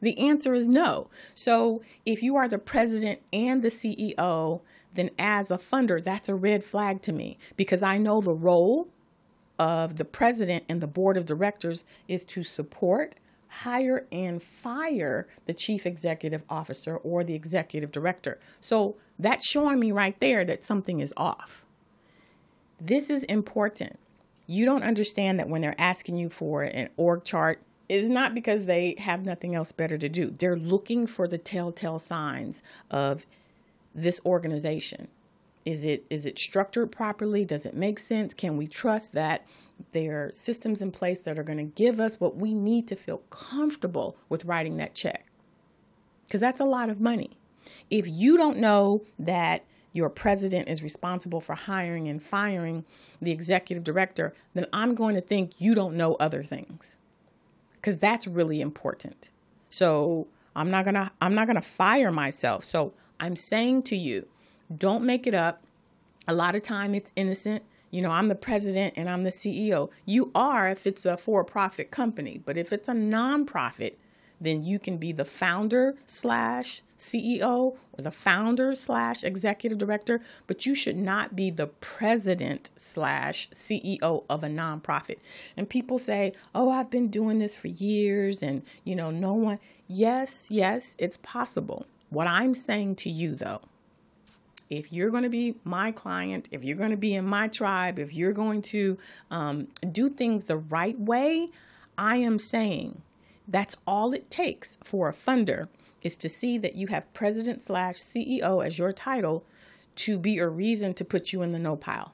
The 0.01 0.17
answer 0.19 0.53
is 0.53 0.67
no. 0.67 1.09
So 1.33 1.81
if 2.05 2.23
you 2.23 2.35
are 2.35 2.47
the 2.47 2.57
president 2.57 3.21
and 3.33 3.61
the 3.61 3.69
CEO, 3.69 4.61
then 4.93 5.09
as 5.19 5.51
a 5.51 5.57
funder, 5.57 6.03
that's 6.03 6.29
a 6.29 6.35
red 6.35 6.63
flag 6.63 7.01
to 7.03 7.13
me 7.13 7.37
because 7.57 7.83
I 7.83 7.97
know 7.97 8.21
the 8.21 8.33
role 8.33 8.87
of 9.57 9.97
the 9.97 10.05
president 10.05 10.63
and 10.69 10.81
the 10.81 10.87
board 10.87 11.17
of 11.17 11.25
directors 11.25 11.83
is 12.07 12.23
to 12.25 12.43
support, 12.43 13.15
hire, 13.49 14.07
and 14.11 14.41
fire 14.41 15.27
the 15.45 15.53
chief 15.53 15.85
executive 15.85 16.43
officer 16.49 16.97
or 16.97 17.23
the 17.23 17.35
executive 17.35 17.91
director. 17.91 18.39
So 18.61 18.95
that's 19.17 19.45
showing 19.45 19.79
me 19.79 19.91
right 19.91 20.17
there 20.19 20.45
that 20.45 20.63
something 20.63 20.99
is 20.99 21.13
off. 21.17 21.65
This 22.79 23.09
is 23.09 23.23
important 23.25 23.99
you 24.49 24.65
don't 24.65 24.81
understand 24.81 25.39
that 25.39 25.47
when 25.47 25.61
they're 25.61 25.75
asking 25.77 26.17
you 26.17 26.27
for 26.27 26.63
an 26.63 26.89
org 26.97 27.23
chart, 27.23 27.61
it's 27.87 28.09
not 28.09 28.33
because 28.33 28.65
they 28.65 28.95
have 28.97 29.23
nothing 29.23 29.53
else 29.53 29.71
better 29.71 29.95
to 29.95 30.09
do. 30.09 30.31
They're 30.31 30.55
looking 30.55 31.05
for 31.05 31.27
the 31.27 31.37
telltale 31.37 31.99
signs 31.99 32.63
of 32.89 33.27
this 33.93 34.19
organization. 34.25 35.07
Is 35.69 35.85
it 35.85 36.03
is 36.09 36.25
it 36.25 36.39
structured 36.39 36.91
properly? 36.91 37.45
Does 37.45 37.63
it 37.63 37.75
make 37.75 37.99
sense? 37.99 38.33
Can 38.33 38.57
we 38.57 38.65
trust 38.65 39.11
that 39.13 39.45
there 39.91 40.25
are 40.25 40.31
systems 40.33 40.81
in 40.81 40.89
place 40.89 41.21
that 41.21 41.37
are 41.37 41.43
going 41.43 41.59
to 41.59 41.63
give 41.63 41.99
us 41.99 42.19
what 42.19 42.35
we 42.35 42.55
need 42.55 42.87
to 42.87 42.95
feel 42.95 43.19
comfortable 43.29 44.17
with 44.29 44.45
writing 44.45 44.77
that 44.77 44.95
check? 44.95 45.27
Because 46.25 46.41
that's 46.41 46.59
a 46.59 46.65
lot 46.65 46.89
of 46.89 46.99
money. 46.99 47.29
If 47.91 48.07
you 48.07 48.35
don't 48.35 48.57
know 48.57 49.03
that 49.19 49.63
your 49.93 50.09
president 50.09 50.69
is 50.69 50.81
responsible 50.81 51.39
for 51.39 51.53
hiring 51.53 52.07
and 52.07 52.23
firing 52.23 52.83
the 53.21 53.31
executive 53.31 53.83
director, 53.83 54.33
then 54.55 54.65
I'm 54.73 54.95
going 54.95 55.13
to 55.13 55.21
think 55.21 55.61
you 55.61 55.75
don't 55.75 55.95
know 55.95 56.15
other 56.15 56.41
things. 56.41 56.97
Cuz 57.83 57.99
that's 57.99 58.25
really 58.25 58.59
important. 58.59 59.29
So, 59.69 60.25
I'm 60.55 60.71
not 60.71 60.83
going 60.83 60.95
to 60.95 61.11
I'm 61.21 61.35
not 61.35 61.45
going 61.45 61.61
to 61.61 61.69
fire 61.83 62.11
myself. 62.11 62.63
So, 62.63 62.93
I'm 63.19 63.35
saying 63.35 63.83
to 63.83 63.95
you, 63.95 64.27
don't 64.75 65.03
make 65.03 65.25
it 65.27 65.33
up. 65.33 65.63
A 66.27 66.33
lot 66.33 66.55
of 66.55 66.61
time 66.61 66.93
it's 66.93 67.11
innocent. 67.15 67.63
You 67.91 68.01
know, 68.03 68.11
I'm 68.11 68.27
the 68.27 68.35
president 68.35 68.93
and 68.97 69.09
I'm 69.09 69.23
the 69.23 69.31
CEO. 69.31 69.89
You 70.05 70.31
are 70.35 70.69
if 70.69 70.85
it's 70.85 71.05
a 71.05 71.17
for-profit 71.17 71.89
company, 71.89 72.41
but 72.45 72.57
if 72.57 72.71
it's 72.71 72.87
a 72.87 72.93
nonprofit, 72.93 73.93
then 74.41 74.61
you 74.61 74.79
can 74.79 74.97
be 74.97 75.11
the 75.11 75.25
founder 75.25 75.95
slash 76.05 76.81
CEO 76.97 77.51
or 77.51 77.77
the 77.97 78.11
founder 78.11 78.75
slash 78.75 79.23
executive 79.23 79.77
director, 79.77 80.21
but 80.47 80.65
you 80.65 80.75
should 80.75 80.97
not 80.97 81.35
be 81.35 81.49
the 81.49 81.67
president 81.67 82.71
slash 82.77 83.49
CEO 83.49 84.23
of 84.29 84.43
a 84.43 84.47
nonprofit. 84.47 85.17
And 85.57 85.69
people 85.69 85.97
say, 85.97 86.33
oh, 86.53 86.69
I've 86.69 86.91
been 86.91 87.09
doing 87.09 87.39
this 87.39 87.55
for 87.55 87.67
years 87.67 88.43
and, 88.43 88.63
you 88.83 88.95
know, 88.95 89.11
no 89.11 89.33
one. 89.33 89.59
Yes, 89.87 90.49
yes, 90.51 90.95
it's 90.99 91.17
possible. 91.17 91.85
What 92.09 92.27
I'm 92.27 92.53
saying 92.53 92.95
to 92.97 93.09
you, 93.09 93.35
though, 93.35 93.61
if 94.69 94.93
you're 94.93 95.09
going 95.09 95.23
to 95.23 95.29
be 95.29 95.55
my 95.63 95.91
client, 95.91 96.47
if 96.51 96.63
you're 96.63 96.77
going 96.77 96.91
to 96.91 96.97
be 96.97 97.15
in 97.15 97.25
my 97.25 97.47
tribe, 97.47 97.99
if 97.99 98.13
you're 98.13 98.33
going 98.33 98.61
to 98.61 98.97
um, 99.31 99.67
do 99.91 100.09
things 100.09 100.45
the 100.45 100.57
right 100.57 100.99
way, 100.99 101.49
I 101.97 102.17
am 102.17 102.39
saying 102.39 103.01
that's 103.47 103.75
all 103.87 104.13
it 104.13 104.29
takes 104.29 104.77
for 104.83 105.09
a 105.09 105.13
funder 105.13 105.67
is 106.01 106.15
to 106.17 106.29
see 106.29 106.57
that 106.59 106.75
you 106.75 106.87
have 106.87 107.11
president 107.13 107.61
slash 107.61 107.95
CEO 107.95 108.65
as 108.65 108.77
your 108.77 108.91
title 108.91 109.43
to 109.95 110.17
be 110.17 110.37
a 110.37 110.47
reason 110.47 110.93
to 110.93 111.03
put 111.03 111.33
you 111.33 111.41
in 111.41 111.51
the 111.51 111.59
no 111.59 111.75
pile. 111.75 112.13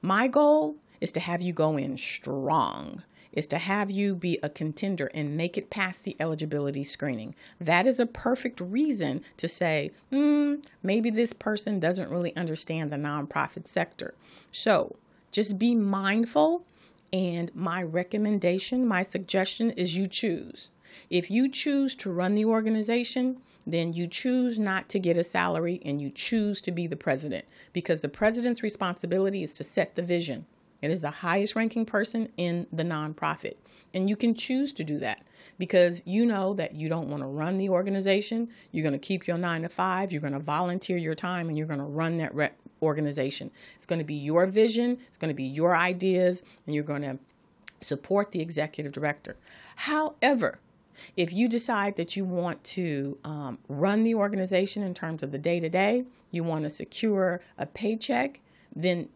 My 0.00 0.26
goal 0.26 0.76
is 1.00 1.12
to 1.12 1.20
have 1.20 1.42
you 1.42 1.52
go 1.52 1.76
in 1.76 1.96
strong, 1.96 3.02
is 3.32 3.46
to 3.48 3.58
have 3.58 3.90
you 3.90 4.14
be 4.14 4.38
a 4.42 4.48
contender 4.48 5.10
and 5.14 5.36
make 5.36 5.56
it 5.56 5.70
past 5.70 6.04
the 6.04 6.16
eligibility 6.20 6.84
screening. 6.84 7.34
That 7.60 7.86
is 7.86 7.98
a 7.98 8.06
perfect 8.06 8.60
reason 8.60 9.22
to 9.38 9.48
say, 9.48 9.90
hmm, 10.10 10.56
maybe 10.82 11.10
this 11.10 11.32
person 11.32 11.80
doesn't 11.80 12.10
really 12.10 12.34
understand 12.36 12.90
the 12.90 12.96
nonprofit 12.96 13.66
sector. 13.66 14.14
So 14.50 14.96
just 15.30 15.58
be 15.58 15.74
mindful 15.74 16.64
and 17.12 17.54
my 17.54 17.82
recommendation, 17.82 18.86
my 18.86 19.02
suggestion 19.02 19.70
is 19.72 19.96
you 19.96 20.06
choose. 20.06 20.70
If 21.10 21.30
you 21.30 21.48
choose 21.48 21.94
to 21.96 22.10
run 22.10 22.34
the 22.34 22.46
organization, 22.46 23.38
then 23.66 23.92
you 23.92 24.06
choose 24.06 24.58
not 24.58 24.88
to 24.88 24.98
get 24.98 25.18
a 25.18 25.24
salary 25.24 25.80
and 25.84 26.00
you 26.00 26.10
choose 26.10 26.60
to 26.62 26.72
be 26.72 26.86
the 26.86 26.96
president 26.96 27.44
because 27.72 28.02
the 28.02 28.08
president's 28.08 28.62
responsibility 28.62 29.42
is 29.42 29.54
to 29.54 29.64
set 29.64 29.94
the 29.94 30.02
vision. 30.02 30.46
It 30.82 30.90
is 30.90 31.02
the 31.02 31.10
highest 31.10 31.56
ranking 31.56 31.86
person 31.86 32.28
in 32.36 32.66
the 32.72 32.82
nonprofit. 32.82 33.54
And 33.94 34.08
you 34.08 34.16
can 34.16 34.34
choose 34.34 34.72
to 34.74 34.84
do 34.84 34.98
that 34.98 35.22
because 35.58 36.02
you 36.06 36.26
know 36.26 36.54
that 36.54 36.74
you 36.74 36.88
don't 36.88 37.08
want 37.08 37.22
to 37.22 37.26
run 37.26 37.58
the 37.58 37.68
organization. 37.68 38.48
You're 38.72 38.82
going 38.82 38.92
to 38.92 38.98
keep 38.98 39.26
your 39.26 39.38
nine 39.38 39.62
to 39.62 39.68
five. 39.68 40.12
You're 40.12 40.22
going 40.22 40.32
to 40.32 40.38
volunteer 40.38 40.96
your 40.96 41.14
time 41.14 41.48
and 41.48 41.56
you're 41.56 41.66
going 41.66 41.78
to 41.78 41.84
run 41.84 42.16
that 42.18 42.34
organization. 42.82 43.50
It's 43.76 43.86
going 43.86 44.00
to 44.00 44.04
be 44.04 44.14
your 44.14 44.46
vision, 44.46 44.98
it's 45.06 45.18
going 45.18 45.28
to 45.30 45.34
be 45.34 45.44
your 45.44 45.76
ideas, 45.76 46.42
and 46.66 46.74
you're 46.74 46.84
going 46.84 47.02
to 47.02 47.18
support 47.80 48.32
the 48.32 48.40
executive 48.40 48.92
director. 48.92 49.36
However, 49.76 50.58
if 51.16 51.32
you 51.32 51.48
decide 51.48 51.96
that 51.96 52.16
you 52.16 52.24
want 52.24 52.62
to 52.64 53.18
um, 53.24 53.58
run 53.68 54.02
the 54.02 54.14
organization 54.14 54.82
in 54.82 54.94
terms 54.94 55.22
of 55.22 55.32
the 55.32 55.38
day 55.38 55.58
to 55.60 55.68
day, 55.68 56.04
you 56.30 56.44
want 56.44 56.64
to 56.64 56.70
secure 56.70 57.40
a 57.56 57.66
paycheck, 57.66 58.40
then 58.74 59.08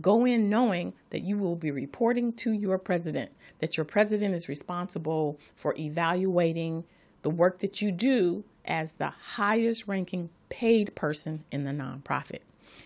go 0.00 0.24
in 0.24 0.48
knowing 0.48 0.92
that 1.10 1.22
you 1.22 1.38
will 1.38 1.56
be 1.56 1.70
reporting 1.70 2.32
to 2.32 2.52
your 2.52 2.78
president, 2.78 3.30
that 3.60 3.76
your 3.76 3.84
president 3.84 4.34
is 4.34 4.48
responsible 4.48 5.38
for 5.54 5.74
evaluating 5.78 6.84
the 7.22 7.30
work 7.30 7.58
that 7.58 7.80
you 7.80 7.92
do 7.92 8.44
as 8.64 8.94
the 8.94 9.10
highest 9.10 9.86
ranking 9.86 10.30
paid 10.48 10.94
person 10.94 11.44
in 11.50 11.64
the 11.64 11.70
nonprofit. 11.70 12.40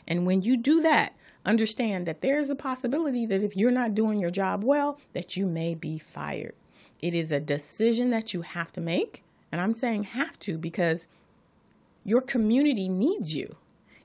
And 0.07 0.27
when 0.27 0.43
you 0.43 0.57
do 0.57 0.81
that, 0.83 1.15
understand 1.45 2.07
that 2.07 2.21
there's 2.21 2.50
a 2.50 2.57
possibility 2.57 3.27
that 3.27 3.43
if 3.43 3.57
you're 3.57 3.71
not 3.71 3.95
doing 3.95 4.21
your 4.21 4.31
job 4.31 4.65
well, 4.65 4.99
that 5.12 5.37
you 5.37 5.47
may 5.47 5.75
be 5.75 5.99
fired. 5.99 6.55
It 7.00 7.15
is 7.15 7.33
a 7.33 7.41
decision 7.41 8.11
that 8.11 8.35
you 8.35 8.43
have 8.43 8.73
to 8.73 8.81
make. 8.81 9.23
And 9.50 9.61
I'm 9.61 9.75
saying 9.75 10.05
have 10.05 10.38
to 10.41 10.59
because 10.59 11.09
your 12.05 12.21
community 12.21 12.88
needs 12.88 13.37
you. 13.37 13.57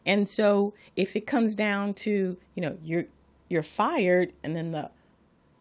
And 0.06 0.28
so 0.28 0.74
if 0.96 1.16
it 1.16 1.26
comes 1.26 1.56
down 1.56 1.94
to, 1.96 2.38
you 2.56 2.62
know, 2.62 2.78
you're 2.84 3.06
you're 3.50 3.64
fired 3.64 4.34
and 4.44 4.56
then 4.56 4.72
the 4.72 4.90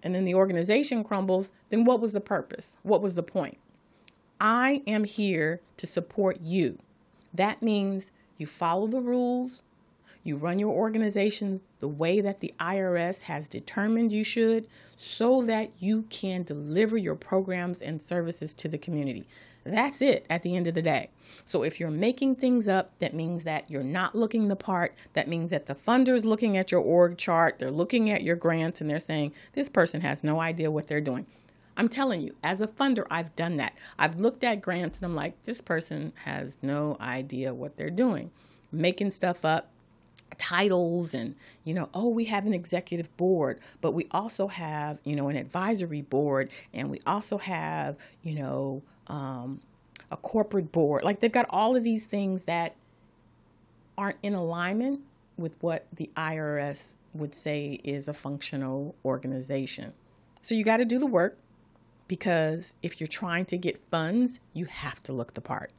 and 0.03 0.15
then 0.15 0.25
the 0.25 0.35
organization 0.35 1.05
crumbles, 1.05 1.51
then 1.69 1.85
what 1.85 2.01
was 2.01 2.13
the 2.13 2.21
purpose? 2.21 2.77
What 2.83 3.03
was 3.03 3.15
the 3.15 3.23
point? 3.23 3.59
I 4.41 4.83
am 4.87 5.05
here 5.05 5.61
to 5.77 5.87
support 5.87 6.41
you. 6.41 6.79
That 7.33 7.63
means 7.63 8.11
you 8.37 8.47
follow 8.47 8.89
the 8.89 9.01
rules, 9.01 9.63
you 10.25 10.37
run 10.37 10.59
your 10.59 10.73
organizations 10.73 11.61
the 11.81 11.89
way 11.89 12.21
that 12.21 12.41
the 12.41 12.55
IRS 12.59 13.23
has 13.23 13.49
determined 13.49 14.13
you 14.13 14.25
should 14.25 14.67
so 14.97 15.43
that 15.43 15.71
you 15.79 16.03
can 16.11 16.43
deliver 16.43 16.97
your 16.97 17.15
programs 17.15 17.81
and 17.81 18.01
services 18.01 18.55
to 18.55 18.69
the 18.69 18.79
community. 18.79 19.27
That's 19.65 20.03
it 20.03 20.27
at 20.29 20.43
the 20.43 20.57
end 20.57 20.67
of 20.67 20.75
the 20.75 20.83
day. 20.83 21.11
So 21.45 21.63
if 21.63 21.81
you're 21.81 21.91
making 21.91 22.37
things 22.37 22.69
up, 22.69 22.99
that 22.99 23.15
means 23.15 23.45
that 23.45 23.71
you're 23.71 23.83
not 23.83 24.15
looking 24.15 24.49
the 24.49 24.57
part. 24.57 24.95
That 25.13 25.29
means 25.29 25.51
that 25.51 25.67
the 25.67 25.75
funder's 25.75 26.25
looking 26.25 26.57
at 26.57 26.71
your 26.71 26.81
org 26.81 27.17
chart, 27.17 27.59
they're 27.59 27.71
looking 27.71 28.11
at 28.11 28.23
your 28.23 28.37
grants, 28.37 28.81
and 28.81 28.89
they're 28.89 29.01
saying, 29.01 29.33
this 29.53 29.69
person 29.69 30.01
has 30.01 30.25
no 30.25 30.41
idea 30.41 30.71
what 30.71 30.87
they're 30.87 31.01
doing. 31.01 31.27
I'm 31.77 31.89
telling 31.89 32.21
you, 32.21 32.35
as 32.43 32.61
a 32.61 32.67
funder, 32.67 33.07
I've 33.11 33.35
done 33.35 33.57
that. 33.57 33.77
I've 33.99 34.17
looked 34.17 34.45
at 34.45 34.61
grants 34.61 34.99
and 34.99 35.07
I'm 35.07 35.15
like, 35.15 35.43
this 35.45 35.61
person 35.61 36.13
has 36.25 36.59
no 36.61 36.97
idea 37.01 37.55
what 37.55 37.77
they're 37.77 37.91
doing. 37.91 38.31
Making 38.71 39.11
stuff 39.11 39.45
up, 39.45 39.69
titles 40.39 41.15
and 41.15 41.35
you 41.65 41.75
know 41.75 41.89
oh 41.93 42.09
we 42.09 42.25
have 42.25 42.47
an 42.47 42.55
executive 42.55 43.15
board 43.19 43.61
but 43.83 43.93
we 43.93 44.07
also 44.13 44.49
have 44.49 44.99
you 45.05 45.15
know 45.15 45.29
an 45.29 45.37
advisory 45.37 46.01
board 46.01 46.51
and 46.73 46.91
we 46.91 46.99
also 47.07 47.37
have 47.37 47.97
you 48.23 48.35
know 48.35 48.83
um, 49.13 49.61
a 50.11 50.17
corporate 50.17 50.73
board. 50.73 51.05
Like 51.05 51.21
they've 51.21 51.31
got 51.31 51.47
all 51.51 51.77
of 51.77 51.85
these 51.85 52.07
things 52.07 52.47
that 52.47 52.75
aren't 53.97 54.17
in 54.23 54.35
alignment 54.35 55.01
with 55.37 55.57
what 55.63 55.87
the 55.95 56.11
irs 56.17 56.97
would 57.15 57.35
say 57.35 57.79
is 57.85 58.09
a 58.09 58.13
functional 58.13 58.95
organization. 59.05 59.93
So 60.41 60.55
you 60.55 60.65
got 60.65 60.79
to 60.79 60.85
do 60.85 60.99
the 60.99 61.07
work 61.07 61.37
because 62.09 62.75
if 62.83 63.01
you're 63.01 63.07
trying 63.07 63.45
to 63.47 63.59
get 63.59 63.79
funds 63.89 64.41
you 64.55 64.65
have 64.65 65.03
to 65.05 65.13
look 65.13 65.35
the 65.35 65.41
part. 65.41 65.71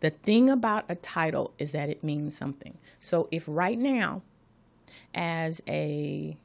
The 0.00 0.10
thing 0.10 0.48
about 0.48 0.84
a 0.88 0.94
title 0.94 1.52
is 1.58 1.72
that 1.72 1.88
it 1.88 2.04
means 2.04 2.36
something. 2.36 2.78
So 3.00 3.28
if 3.32 3.46
right 3.48 3.78
now, 3.78 4.22
as 5.12 5.60
a 5.68 6.36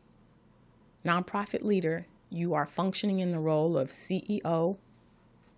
nonprofit 1.06 1.62
leader, 1.62 2.08
you 2.32 2.56
are 2.56 2.66
functioning 2.66 3.20
in 3.20 3.30
the 3.30 3.40
role 3.40 3.78
of 3.78 3.90
CEO, 3.90 4.78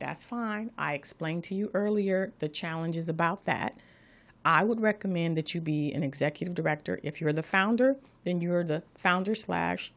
that's 0.06 0.24
fine. 0.24 0.70
I 0.78 0.94
explained 0.94 1.46
to 1.46 1.56
you 1.56 1.72
earlier 1.74 2.32
the 2.38 2.48
challenges 2.48 3.10
about 3.10 3.46
that. 3.46 3.82
I 4.46 4.64
would 4.64 4.80
recommend 4.80 5.36
that 5.36 5.56
you 5.56 5.62
be 5.62 5.92
an 5.94 6.04
executive 6.04 6.54
director. 6.54 7.00
If 7.02 7.20
you're 7.20 7.34
the 7.34 7.42
founder, 7.42 7.96
then 8.24 8.40
you're 8.40 8.64
the 8.64 8.84
founder 8.94 9.34
slash 9.34 9.92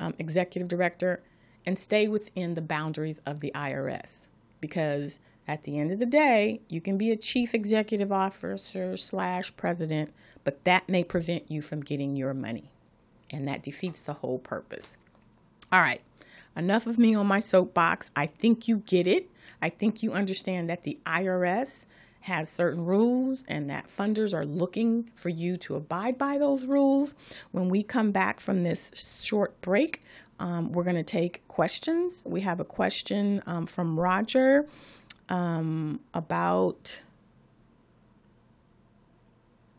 um, 0.00 0.12
executive 0.18 0.66
director 0.66 1.22
and 1.66 1.78
stay 1.78 2.08
within 2.08 2.54
the 2.54 2.62
boundaries 2.62 3.20
of 3.26 3.38
the 3.38 3.52
IRS 3.54 4.26
because 4.60 5.20
at 5.46 5.62
the 5.62 5.78
end 5.78 5.92
of 5.92 6.00
the 6.00 6.06
day, 6.06 6.60
you 6.68 6.80
can 6.80 6.98
be 6.98 7.12
a 7.12 7.16
chief 7.16 7.54
executive 7.54 8.10
officer 8.10 8.96
slash 8.96 9.56
president, 9.56 10.12
but 10.42 10.64
that 10.64 10.88
may 10.88 11.04
prevent 11.04 11.48
you 11.48 11.62
from 11.62 11.80
getting 11.80 12.16
your 12.16 12.34
money. 12.34 12.72
And 13.30 13.46
that 13.46 13.62
defeats 13.62 14.02
the 14.02 14.14
whole 14.14 14.40
purpose. 14.40 14.98
All 15.70 15.80
right, 15.80 16.00
enough 16.56 16.86
of 16.86 16.98
me 16.98 17.14
on 17.14 17.26
my 17.26 17.40
soapbox. 17.40 18.10
I 18.16 18.26
think 18.26 18.68
you 18.68 18.78
get 18.78 19.06
it. 19.06 19.30
I 19.60 19.68
think 19.68 20.02
you 20.02 20.12
understand 20.12 20.68
that 20.70 20.82
the 20.82 20.98
IRS 21.06 21.86
has 22.20 22.48
certain 22.48 22.84
rules 22.84 23.44
and 23.48 23.68
that 23.68 23.86
funders 23.86 24.32
are 24.32 24.46
looking 24.46 25.10
for 25.14 25.28
you 25.28 25.58
to 25.58 25.76
abide 25.76 26.16
by 26.16 26.38
those 26.38 26.64
rules. 26.64 27.14
When 27.52 27.68
we 27.68 27.82
come 27.82 28.12
back 28.12 28.40
from 28.40 28.62
this 28.62 28.90
short 29.22 29.60
break, 29.60 30.02
um, 30.40 30.72
we're 30.72 30.84
going 30.84 30.96
to 30.96 31.02
take 31.02 31.46
questions. 31.48 32.22
We 32.26 32.40
have 32.40 32.60
a 32.60 32.64
question 32.64 33.42
um, 33.46 33.66
from 33.66 34.00
Roger 34.00 34.66
um, 35.28 36.00
about 36.14 37.00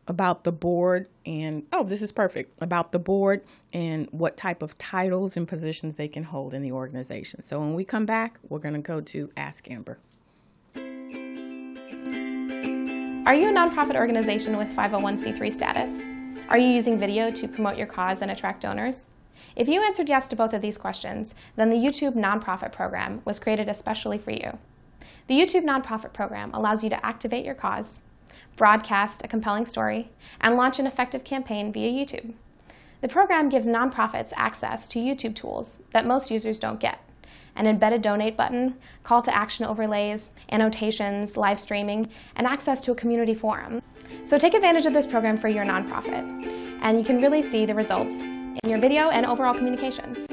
about 0.08 0.44
the 0.44 0.52
board 0.52 1.08
and 1.26 1.63
oh 1.74 1.84
this 1.84 2.02
is 2.02 2.12
perfect 2.12 2.62
about 2.62 2.91
the 2.91 3.00
board 3.00 3.41
and 3.74 4.08
what 4.12 4.38
type 4.38 4.62
of 4.62 4.78
titles 4.78 5.36
and 5.36 5.48
positions 5.48 5.96
they 5.96 6.08
can 6.08 6.24
hold 6.24 6.54
in 6.54 6.62
the 6.62 6.72
organization. 6.72 7.44
So 7.44 7.60
when 7.60 7.74
we 7.74 7.84
come 7.84 8.06
back 8.06 8.39
we're 8.50 8.60
going 8.60 8.76
to 8.76 8.82
go 8.82 9.02
to 9.02 9.32
ask 9.36 9.70
amber. 9.70 9.98
Are 13.26 13.34
you 13.34 13.50
a 13.50 13.54
nonprofit 13.54 13.96
organization 13.96 14.56
with 14.56 14.68
501c3 14.76 15.52
status? 15.52 16.04
Are 16.50 16.60
you 16.60 16.68
using 16.68 17.00
video 17.00 17.32
to 17.32 17.48
promote 17.48 17.76
your 17.76 17.88
cause 17.88 18.22
and 18.22 18.30
attract 18.30 18.62
donors? 18.62 19.10
If 19.56 19.68
you 19.68 19.82
answered 19.84 20.08
yes 20.08 20.28
to 20.28 20.36
both 20.36 20.54
of 20.54 20.62
these 20.62 20.78
questions 20.78 21.34
then 21.56 21.70
the 21.70 21.78
youtube 21.78 22.15
nonprofit 22.15 22.72
program 22.72 23.22
was 23.26 23.39
created 23.39 23.68
especially 23.68 24.20
for 24.20 24.32
you. 24.32 24.60
The 25.28 25.39
YouTube 25.39 25.63
Nonprofit 25.63 26.13
Program 26.13 26.52
allows 26.54 26.84
you 26.84 26.89
to 26.91 27.06
activate 27.06 27.46
your 27.46 27.56
cause, 27.56 28.00
broadcast 28.56 29.22
a 29.24 29.28
compelling 29.28 29.66
story, 29.66 30.10
and 30.42 30.56
launch 30.56 30.80
an 30.80 30.88
effective 30.88 31.24
campaign 31.24 31.72
via 31.72 31.90
YouTube. 31.90 32.34
The 33.02 33.08
program 33.08 33.50
gives 33.50 33.68
nonprofits 33.68 34.34
access 34.36 34.88
to 34.90 35.00
YouTube 35.00 35.36
tools 35.36 35.84
that 35.92 36.08
most 36.08 36.32
users 36.32 36.60
don't 36.60 36.80
get 36.80 37.00
an 37.56 37.68
embedded 37.68 38.02
donate 38.02 38.36
button, 38.36 38.76
call 39.04 39.22
to 39.22 39.34
action 39.34 39.66
overlays, 39.66 40.32
annotations, 40.52 41.38
live 41.38 41.60
streaming, 41.60 42.10
and 42.36 42.46
access 42.46 42.82
to 42.82 42.92
a 42.92 42.96
community 42.96 43.34
forum. 43.34 43.82
So 44.24 44.38
take 44.38 44.54
advantage 44.54 44.86
of 44.86 44.94
this 44.94 45.08
program 45.08 45.38
for 45.38 45.48
your 45.48 45.66
nonprofit, 45.66 46.24
and 46.82 46.98
you 46.98 47.06
can 47.06 47.22
really 47.22 47.42
see 47.42 47.66
the 47.66 47.74
results 47.74 48.22
in 48.22 48.60
your 48.68 48.80
video 48.80 49.10
and 49.10 49.26
overall 49.26 49.54
communications. 49.54 50.28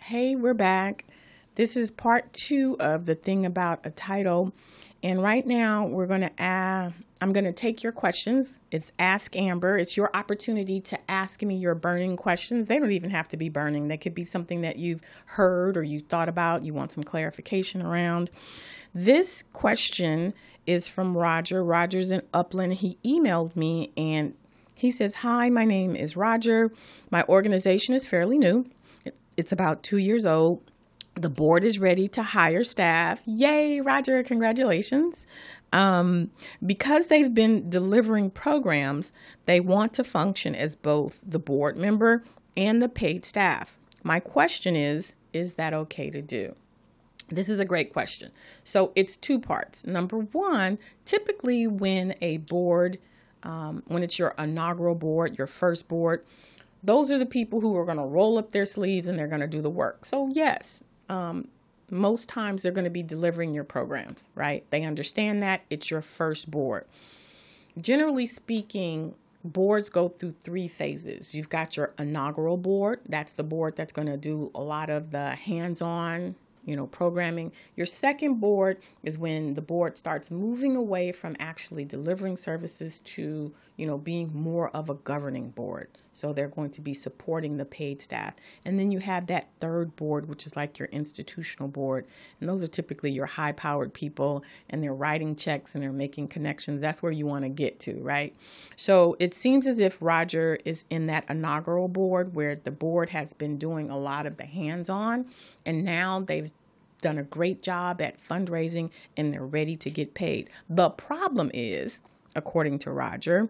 Hey, 0.00 0.36
we're 0.36 0.54
back. 0.54 1.04
This 1.56 1.74
is 1.74 1.90
part 1.90 2.30
two 2.34 2.76
of 2.80 3.06
the 3.06 3.14
thing 3.14 3.46
about 3.46 3.80
a 3.84 3.90
title. 3.90 4.52
And 5.02 5.22
right 5.22 5.46
now, 5.46 5.86
we're 5.86 6.06
going 6.06 6.20
to 6.20 6.42
add, 6.42 6.92
I'm 7.22 7.32
going 7.32 7.44
to 7.44 7.52
take 7.52 7.82
your 7.82 7.92
questions. 7.92 8.58
It's 8.70 8.92
Ask 8.98 9.34
Amber. 9.36 9.78
It's 9.78 9.96
your 9.96 10.10
opportunity 10.12 10.80
to 10.82 10.98
ask 11.10 11.42
me 11.42 11.56
your 11.56 11.74
burning 11.74 12.18
questions. 12.18 12.66
They 12.66 12.78
don't 12.78 12.92
even 12.92 13.08
have 13.08 13.28
to 13.28 13.38
be 13.38 13.48
burning, 13.48 13.88
they 13.88 13.96
could 13.96 14.14
be 14.14 14.24
something 14.26 14.60
that 14.60 14.76
you've 14.76 15.00
heard 15.24 15.78
or 15.78 15.82
you 15.82 16.00
thought 16.00 16.28
about, 16.28 16.62
you 16.62 16.74
want 16.74 16.92
some 16.92 17.02
clarification 17.02 17.80
around. 17.80 18.30
This 18.94 19.42
question 19.54 20.34
is 20.66 20.88
from 20.88 21.16
Roger. 21.16 21.64
Roger's 21.64 22.10
in 22.10 22.20
Upland. 22.34 22.74
He 22.74 22.98
emailed 23.02 23.56
me 23.56 23.92
and 23.96 24.34
he 24.74 24.90
says, 24.90 25.16
Hi, 25.16 25.48
my 25.48 25.64
name 25.64 25.96
is 25.96 26.16
Roger. 26.16 26.70
My 27.10 27.24
organization 27.30 27.94
is 27.94 28.06
fairly 28.06 28.36
new. 28.36 28.66
It's 29.38 29.52
about 29.52 29.82
two 29.82 29.98
years 29.98 30.26
old. 30.26 30.62
The 31.16 31.30
board 31.30 31.64
is 31.64 31.78
ready 31.78 32.08
to 32.08 32.22
hire 32.22 32.62
staff. 32.62 33.22
Yay, 33.24 33.80
Roger, 33.80 34.22
congratulations. 34.22 35.26
Um, 35.72 36.30
because 36.64 37.08
they've 37.08 37.32
been 37.32 37.70
delivering 37.70 38.30
programs, 38.30 39.12
they 39.46 39.58
want 39.58 39.94
to 39.94 40.04
function 40.04 40.54
as 40.54 40.74
both 40.74 41.22
the 41.26 41.38
board 41.38 41.78
member 41.78 42.22
and 42.54 42.82
the 42.82 42.88
paid 42.90 43.24
staff. 43.24 43.78
My 44.04 44.20
question 44.20 44.76
is 44.76 45.14
Is 45.32 45.54
that 45.54 45.72
okay 45.72 46.10
to 46.10 46.20
do? 46.20 46.54
This 47.28 47.48
is 47.48 47.60
a 47.60 47.64
great 47.64 47.92
question. 47.92 48.30
So 48.62 48.92
it's 48.94 49.16
two 49.16 49.40
parts. 49.40 49.86
Number 49.86 50.18
one, 50.18 50.78
typically 51.06 51.66
when 51.66 52.14
a 52.20 52.36
board, 52.38 52.98
um, 53.42 53.82
when 53.86 54.02
it's 54.02 54.18
your 54.18 54.34
inaugural 54.38 54.94
board, 54.94 55.38
your 55.38 55.46
first 55.46 55.88
board, 55.88 56.24
those 56.84 57.10
are 57.10 57.18
the 57.18 57.26
people 57.26 57.60
who 57.60 57.76
are 57.76 57.84
going 57.86 57.96
to 57.96 58.04
roll 58.04 58.38
up 58.38 58.52
their 58.52 58.66
sleeves 58.66 59.08
and 59.08 59.18
they're 59.18 59.26
going 59.26 59.40
to 59.40 59.48
do 59.48 59.60
the 59.60 59.70
work. 59.70 60.04
So, 60.04 60.28
yes, 60.32 60.84
um, 61.08 61.48
most 61.90 62.28
times 62.28 62.62
they're 62.62 62.72
going 62.72 62.84
to 62.84 62.90
be 62.90 63.02
delivering 63.02 63.54
your 63.54 63.64
programs, 63.64 64.30
right? 64.34 64.64
They 64.70 64.84
understand 64.84 65.42
that 65.42 65.62
it's 65.70 65.90
your 65.90 66.02
first 66.02 66.50
board. 66.50 66.86
Generally 67.80 68.26
speaking, 68.26 69.14
boards 69.44 69.88
go 69.88 70.08
through 70.08 70.32
three 70.32 70.68
phases. 70.68 71.34
You've 71.34 71.48
got 71.48 71.76
your 71.76 71.92
inaugural 71.98 72.56
board, 72.56 73.00
that's 73.08 73.34
the 73.34 73.44
board 73.44 73.76
that's 73.76 73.92
going 73.92 74.08
to 74.08 74.16
do 74.16 74.50
a 74.54 74.60
lot 74.60 74.90
of 74.90 75.10
the 75.10 75.30
hands 75.30 75.80
on 75.80 76.34
you 76.66 76.76
know, 76.76 76.86
programming. 76.86 77.52
Your 77.76 77.86
second 77.86 78.40
board 78.40 78.78
is 79.02 79.18
when 79.18 79.54
the 79.54 79.62
board 79.62 79.96
starts 79.96 80.30
moving 80.30 80.76
away 80.76 81.12
from 81.12 81.36
actually 81.38 81.84
delivering 81.84 82.36
services 82.36 82.98
to, 83.00 83.54
you 83.76 83.86
know, 83.86 83.96
being 83.96 84.30
more 84.34 84.68
of 84.70 84.90
a 84.90 84.94
governing 84.94 85.50
board. 85.50 85.88
So 86.12 86.32
they're 86.32 86.48
going 86.48 86.70
to 86.70 86.80
be 86.80 86.92
supporting 86.92 87.56
the 87.56 87.64
paid 87.64 88.02
staff. 88.02 88.34
And 88.64 88.78
then 88.78 88.90
you 88.90 88.98
have 88.98 89.28
that 89.28 89.48
third 89.60 89.94
board, 89.96 90.28
which 90.28 90.46
is 90.46 90.56
like 90.56 90.78
your 90.78 90.88
institutional 90.88 91.68
board. 91.68 92.06
And 92.40 92.48
those 92.48 92.62
are 92.62 92.68
typically 92.68 93.12
your 93.12 93.26
high 93.26 93.52
powered 93.52 93.94
people 93.94 94.42
and 94.68 94.82
they're 94.82 94.94
writing 94.94 95.36
checks 95.36 95.74
and 95.74 95.84
they're 95.84 95.92
making 95.92 96.28
connections. 96.28 96.80
That's 96.80 97.02
where 97.02 97.12
you 97.12 97.26
want 97.26 97.44
to 97.44 97.50
get 97.50 97.78
to, 97.80 98.00
right? 98.00 98.34
So 98.74 99.14
it 99.20 99.34
seems 99.34 99.66
as 99.66 99.78
if 99.78 99.98
Roger 100.00 100.58
is 100.64 100.84
in 100.90 101.06
that 101.06 101.30
inaugural 101.30 101.88
board 101.88 102.34
where 102.34 102.56
the 102.56 102.72
board 102.72 103.10
has 103.10 103.34
been 103.34 103.56
doing 103.56 103.90
a 103.90 103.98
lot 103.98 104.26
of 104.26 104.36
the 104.36 104.46
hands 104.46 104.90
on 104.90 105.26
and 105.66 105.84
now 105.84 106.20
they've 106.20 106.50
done 107.00 107.18
a 107.18 107.22
great 107.22 107.62
job 107.62 108.00
at 108.00 108.18
fundraising 108.18 108.90
and 109.16 109.32
they're 109.32 109.44
ready 109.44 109.76
to 109.76 109.90
get 109.90 110.14
paid. 110.14 110.50
The 110.68 110.90
problem 110.90 111.50
is, 111.54 112.00
according 112.34 112.78
to 112.80 112.90
Roger, 112.90 113.48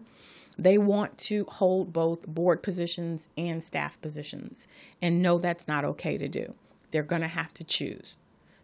they 0.57 0.77
want 0.77 1.17
to 1.19 1.45
hold 1.45 1.93
both 1.93 2.27
board 2.27 2.63
positions 2.63 3.27
and 3.37 3.63
staff 3.63 4.01
positions 4.01 4.67
and 5.01 5.21
no 5.21 5.37
that's 5.37 5.67
not 5.67 5.85
okay 5.85 6.17
to 6.17 6.27
do. 6.27 6.53
They're 6.91 7.03
going 7.03 7.21
to 7.21 7.27
have 7.27 7.53
to 7.55 7.63
choose. 7.63 8.17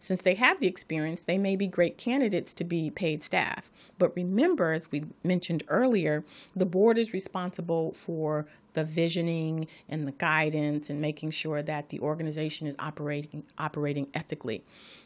Since 0.03 0.23
they 0.23 0.33
have 0.33 0.59
the 0.59 0.67
experience, 0.67 1.21
they 1.21 1.37
may 1.37 1.55
be 1.55 1.65
great 1.65 1.97
candidates 1.97 2.53
to 2.55 2.65
be 2.65 2.91
paid 2.91 3.23
staff. 3.23 3.71
But 3.97 4.13
remember, 4.17 4.73
as 4.73 4.91
we 4.91 5.05
mentioned 5.23 5.63
earlier, 5.69 6.25
the 6.53 6.65
board 6.65 6.97
is 6.97 7.13
responsible 7.13 7.93
for 7.93 8.45
the 8.73 8.83
visioning 8.83 9.65
and 9.87 10.05
the 10.05 10.11
guidance 10.11 10.89
and 10.89 10.99
making 10.99 11.29
sure 11.31 11.61
that 11.61 11.87
the 11.87 12.01
organization 12.01 12.67
is 12.67 12.75
operating 12.79 13.45
operating 13.57 14.09
ethically. 14.13 14.61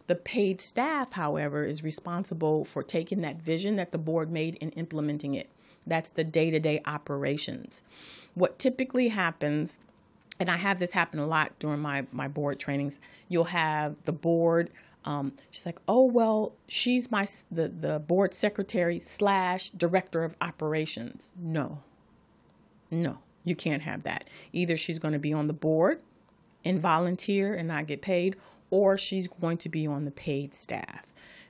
The 0.08 0.16
paid 0.16 0.62
staff, 0.62 1.14
however, 1.14 1.64
is 1.64 1.84
responsible 1.84 2.66
for 2.66 2.82
taking 2.82 3.22
that 3.22 3.40
vision 3.40 3.76
that 3.76 3.92
the 3.92 4.00
board 4.00 4.32
made 4.32 4.58
and 4.62 4.74
implementing 4.76 5.36
it. 5.36 5.52
That's 5.86 6.10
the 6.10 6.24
day-to-day 6.24 6.82
operations. 6.88 7.84
What 8.34 8.58
typically 8.58 9.10
happens 9.10 9.78
and 10.40 10.50
I 10.50 10.58
have 10.58 10.80
this 10.80 10.92
happen 10.92 11.20
a 11.20 11.28
lot 11.28 11.58
during 11.60 11.80
my 11.80 12.06
my 12.12 12.28
board 12.28 12.60
trainings. 12.60 13.00
You'll 13.30 13.46
have 13.46 14.04
the 14.04 14.12
board. 14.12 14.70
Um, 15.06 15.34
she's 15.52 15.66
like, 15.66 15.80
oh 15.88 16.04
well, 16.04 16.54
she's 16.68 17.10
my 17.12 17.26
the 17.52 17.70
the 17.70 18.00
board 18.00 18.34
secretary 18.34 19.00
slash 19.00 19.70
director 19.72 20.24
of 20.24 20.36
operations. 20.42 21.34
No, 21.40 21.80
no, 22.92 23.20
you 23.44 23.56
can't 23.56 23.82
have 23.82 24.04
that. 24.04 24.30
Either 24.54 24.78
she's 24.78 25.00
going 25.00 25.14
to 25.14 25.20
be 25.20 25.34
on 25.34 25.48
the 25.48 25.54
board 25.54 26.02
and 26.66 26.80
volunteer 26.80 27.54
and 27.54 27.68
not 27.68 27.88
get 27.88 28.02
paid, 28.02 28.36
or 28.70 28.98
she's 28.98 29.28
going 29.28 29.58
to 29.58 29.70
be 29.70 29.88
on 29.88 30.06
the 30.06 30.12
paid 30.12 30.54
staff. 30.54 31.06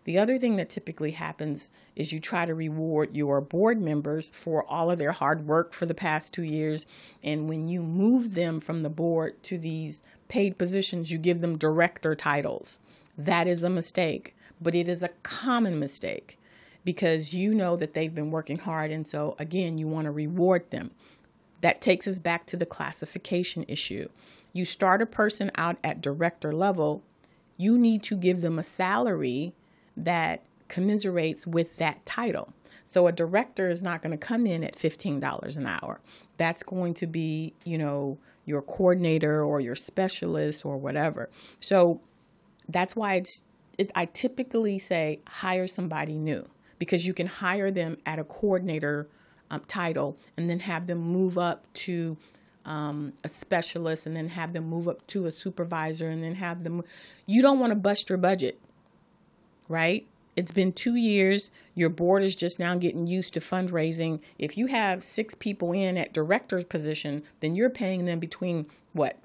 The 0.08 0.17
other 0.17 0.38
thing 0.38 0.56
that 0.56 0.70
typically 0.70 1.12
happens 1.12 1.70
is 1.98 2.13
you 2.13 2.20
try 2.22 2.46
to 2.46 2.56
reward 2.56 3.13
your 3.13 3.41
board 3.41 3.82
members 3.82 4.30
for 4.30 4.63
all 4.63 4.89
of 4.89 5.00
their 5.00 5.12
hard 5.12 5.46
work 5.46 5.74
for 5.74 5.86
the 5.86 5.93
past 5.93 6.34
two 6.34 6.43
years. 6.43 6.86
And 7.22 7.50
when 7.50 7.67
you 7.67 7.82
move 7.82 8.34
them 8.34 8.62
from 8.62 8.84
the 8.84 8.89
board 8.89 9.43
to 9.43 9.58
these 9.58 10.02
paid 10.30 10.58
positions, 10.58 11.12
you 11.12 11.17
give 11.17 11.41
them 11.41 11.58
director 11.58 12.15
titles. 12.15 12.80
That 13.17 13.48
is 13.48 13.65
a 13.65 13.70
mistake, 13.70 14.34
but 14.62 14.76
it 14.76 14.88
is 14.88 15.04
a 15.04 15.10
common 15.24 15.78
mistake 15.78 16.39
because 16.86 17.34
you 17.34 17.54
know 17.54 17.76
that 17.76 17.91
they've 17.91 18.15
been 18.15 18.32
working 18.32 18.60
hard. 18.60 18.91
And 18.91 19.06
so, 19.06 19.36
again, 19.39 19.78
you 19.78 19.89
want 19.89 20.06
to 20.06 20.12
reward 20.12 20.72
them. 20.72 20.91
That 21.60 21.82
takes 21.82 22.08
us 22.08 22.20
back 22.20 22.46
to 22.46 22.56
the 22.56 22.65
classification 22.65 23.65
issue. 23.67 24.08
You 24.54 24.63
start 24.63 25.02
a 25.02 25.06
person 25.06 25.52
out 25.56 25.76
at 25.84 26.00
director 26.00 26.54
level, 26.54 27.04
you 27.58 27.78
need 27.78 28.04
to 28.04 28.15
give 28.15 28.39
them 28.39 28.58
a 28.58 28.63
salary 28.63 29.54
that 29.98 30.46
commiserates 30.68 31.46
with 31.46 31.78
that 31.78 32.06
title. 32.06 32.54
So 32.86 33.08
a 33.08 33.12
director 33.12 33.70
is 33.70 33.84
not 33.84 34.02
going 34.02 34.12
to 34.12 34.18
come 34.18 34.46
in 34.46 34.64
at 34.64 34.76
$15 34.76 35.58
an 35.58 35.66
hour. 35.66 36.00
That's 36.38 36.64
going 36.64 36.94
to 36.96 37.08
be, 37.08 37.54
you 37.66 37.78
know, 37.78 38.18
your 38.46 38.62
coordinator 38.62 39.44
or 39.44 39.60
your 39.60 39.76
specialist 39.76 40.66
or 40.66 40.78
whatever. 40.78 41.30
So 41.60 42.00
that's 42.70 42.96
why 42.96 43.16
it's 43.16 43.44
it, 43.78 43.92
I 43.94 44.06
typically 44.06 44.80
say 44.80 45.20
hire 45.28 45.68
somebody 45.68 46.18
new 46.18 46.48
because 46.80 47.06
you 47.06 47.14
can 47.14 47.28
hire 47.28 47.72
them 47.72 47.98
at 48.06 48.20
a 48.20 48.24
coordinator 48.24 49.08
um, 49.52 49.62
title 49.68 50.18
and 50.36 50.50
then 50.50 50.60
have 50.60 50.88
them 50.88 51.00
move 51.00 51.38
up 51.38 51.72
to 51.74 52.18
um, 52.66 53.14
a 53.24 53.30
specialist 53.30 54.06
and 54.06 54.16
then 54.16 54.28
have 54.30 54.54
them 54.54 54.68
move 54.68 54.88
up 54.88 55.06
to 55.08 55.26
a 55.26 55.32
supervisor 55.32 56.10
and 56.10 56.24
then 56.24 56.36
have 56.36 56.64
them. 56.64 56.84
You 57.26 57.42
don't 57.42 57.60
want 57.60 57.72
to 57.72 57.76
bust 57.76 58.10
your 58.10 58.18
budget 58.18 58.60
right? 59.68 60.06
It's 60.38 60.52
been 60.52 60.72
two 60.72 60.96
years. 60.96 61.50
Your 61.74 61.90
board 61.90 62.24
is 62.24 62.36
just 62.36 62.60
now 62.60 62.76
getting 62.76 63.08
used 63.08 63.34
to 63.34 63.40
fundraising. 63.40 64.22
If 64.38 64.56
you 64.56 64.68
have 64.68 65.04
six 65.04 65.34
people 65.34 65.74
in 65.74 65.98
at 65.98 66.14
director's 66.14 66.64
position, 66.64 67.24
then 67.40 67.56
you're 67.56 67.72
paying 67.72 68.06
them 68.06 68.20
between 68.20 68.68
what, 68.94 69.18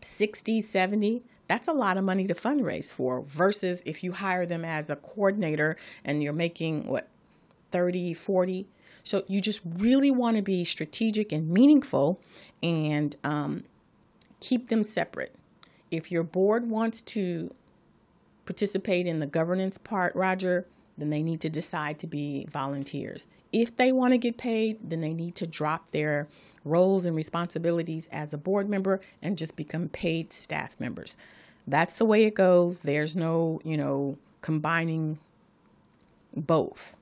60, 0.00 0.62
70? 0.62 1.22
That's 1.48 1.66
a 1.66 1.72
lot 1.72 1.98
of 1.98 2.04
money 2.04 2.28
to 2.28 2.34
fundraise 2.34 2.92
for 2.92 3.22
versus 3.22 3.82
if 3.84 4.04
you 4.04 4.12
hire 4.12 4.46
them 4.46 4.64
as 4.64 4.88
a 4.88 4.96
coordinator 4.96 5.76
and 6.04 6.22
you're 6.22 6.32
making 6.32 6.86
what, 6.86 7.08
30, 7.72 8.14
40? 8.14 8.66
So 9.02 9.24
you 9.26 9.40
just 9.40 9.60
really 9.64 10.12
want 10.12 10.36
to 10.36 10.42
be 10.42 10.64
strategic 10.64 11.32
and 11.32 11.48
meaningful 11.48 12.20
and 12.62 13.16
um, 13.24 13.64
keep 14.40 14.68
them 14.68 14.84
separate. 14.84 15.34
If 15.90 16.12
your 16.12 16.22
board 16.22 16.70
wants 16.70 17.00
to 17.00 17.52
participate 18.44 19.06
in 19.06 19.18
the 19.18 19.26
governance 19.26 19.78
part, 19.78 20.14
Roger, 20.14 20.66
then 20.98 21.10
they 21.10 21.22
need 21.22 21.40
to 21.40 21.48
decide 21.48 21.98
to 22.00 22.06
be 22.06 22.46
volunteers. 22.50 23.26
If 23.52 23.76
they 23.76 23.92
want 23.92 24.12
to 24.12 24.18
get 24.18 24.36
paid, 24.36 24.78
then 24.90 25.00
they 25.00 25.12
need 25.12 25.34
to 25.36 25.46
drop 25.46 25.90
their 25.90 26.28
roles 26.64 27.06
and 27.06 27.16
responsibilities 27.16 28.08
as 28.12 28.32
a 28.32 28.38
board 28.38 28.68
member 28.68 29.00
and 29.20 29.38
just 29.38 29.56
become 29.56 29.88
paid 29.88 30.32
staff 30.32 30.78
members. 30.78 31.16
That's 31.66 31.98
the 31.98 32.04
way 32.04 32.24
it 32.24 32.34
goes. 32.34 32.82
There's 32.82 33.16
no, 33.16 33.60
you 33.64 33.76
know, 33.76 34.18
combining 34.40 35.18
both 36.34 36.96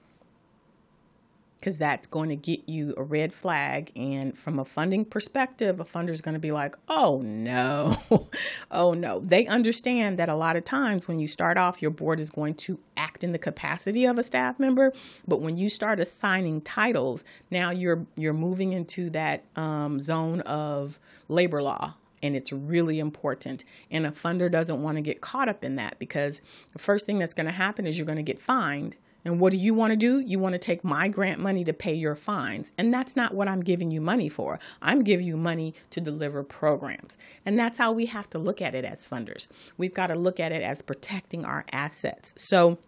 because 1.60 1.78
that's 1.78 2.06
going 2.06 2.30
to 2.30 2.36
get 2.36 2.68
you 2.68 2.94
a 2.96 3.02
red 3.02 3.32
flag. 3.32 3.92
And 3.94 4.36
from 4.36 4.58
a 4.58 4.64
funding 4.64 5.04
perspective, 5.04 5.78
a 5.78 5.84
funder 5.84 6.10
is 6.10 6.20
going 6.20 6.34
to 6.34 6.40
be 6.40 6.52
like, 6.52 6.74
oh 6.88 7.20
no, 7.22 7.94
oh 8.70 8.94
no. 8.94 9.20
They 9.20 9.46
understand 9.46 10.18
that 10.18 10.28
a 10.28 10.34
lot 10.34 10.56
of 10.56 10.64
times 10.64 11.06
when 11.06 11.18
you 11.18 11.26
start 11.26 11.58
off, 11.58 11.82
your 11.82 11.90
board 11.90 12.18
is 12.18 12.30
going 12.30 12.54
to 12.54 12.78
act 12.96 13.22
in 13.22 13.32
the 13.32 13.38
capacity 13.38 14.06
of 14.06 14.18
a 14.18 14.22
staff 14.22 14.58
member. 14.58 14.92
But 15.28 15.40
when 15.40 15.56
you 15.56 15.68
start 15.68 16.00
assigning 16.00 16.62
titles, 16.62 17.24
now 17.50 17.70
you're 17.70 18.06
you're 18.16 18.32
moving 18.32 18.72
into 18.72 19.10
that 19.10 19.44
um, 19.56 20.00
zone 20.00 20.40
of 20.42 20.98
labor 21.28 21.62
law 21.62 21.94
and 22.22 22.36
it's 22.36 22.52
really 22.52 22.98
important. 22.98 23.64
And 23.90 24.06
a 24.06 24.10
funder 24.10 24.50
doesn't 24.50 24.82
want 24.82 24.96
to 24.98 25.02
get 25.02 25.20
caught 25.20 25.48
up 25.48 25.64
in 25.64 25.76
that 25.76 25.98
because 25.98 26.42
the 26.72 26.78
first 26.78 27.06
thing 27.06 27.18
that's 27.18 27.34
going 27.34 27.46
to 27.46 27.52
happen 27.52 27.86
is 27.86 27.98
you're 27.98 28.06
going 28.06 28.16
to 28.16 28.22
get 28.22 28.38
fined 28.38 28.96
and 29.24 29.40
what 29.40 29.52
do 29.52 29.58
you 29.58 29.74
want 29.74 29.90
to 29.92 29.96
do? 29.96 30.20
You 30.20 30.38
want 30.38 30.54
to 30.54 30.58
take 30.58 30.82
my 30.82 31.08
grant 31.08 31.40
money 31.40 31.64
to 31.64 31.72
pay 31.72 31.94
your 31.94 32.14
fines. 32.14 32.72
And 32.78 32.92
that's 32.92 33.16
not 33.16 33.34
what 33.34 33.48
I'm 33.48 33.60
giving 33.60 33.90
you 33.90 34.00
money 34.00 34.28
for. 34.28 34.58
I'm 34.80 35.02
giving 35.02 35.26
you 35.26 35.36
money 35.36 35.74
to 35.90 36.00
deliver 36.00 36.42
programs. 36.42 37.18
And 37.44 37.58
that's 37.58 37.78
how 37.78 37.92
we 37.92 38.06
have 38.06 38.30
to 38.30 38.38
look 38.38 38.62
at 38.62 38.74
it 38.74 38.84
as 38.84 39.06
funders. 39.06 39.48
We've 39.76 39.94
got 39.94 40.08
to 40.08 40.14
look 40.14 40.40
at 40.40 40.52
it 40.52 40.62
as 40.62 40.82
protecting 40.82 41.44
our 41.44 41.64
assets. 41.72 42.34
So, 42.38 42.78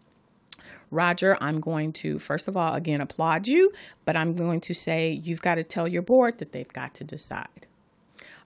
Roger, 0.90 1.36
I'm 1.40 1.60
going 1.60 1.92
to, 1.94 2.18
first 2.18 2.48
of 2.48 2.56
all, 2.56 2.74
again, 2.74 3.00
applaud 3.00 3.48
you, 3.48 3.72
but 4.04 4.16
I'm 4.16 4.34
going 4.34 4.60
to 4.62 4.74
say 4.74 5.20
you've 5.24 5.42
got 5.42 5.56
to 5.56 5.64
tell 5.64 5.88
your 5.88 6.02
board 6.02 6.38
that 6.38 6.52
they've 6.52 6.72
got 6.72 6.94
to 6.94 7.04
decide. 7.04 7.66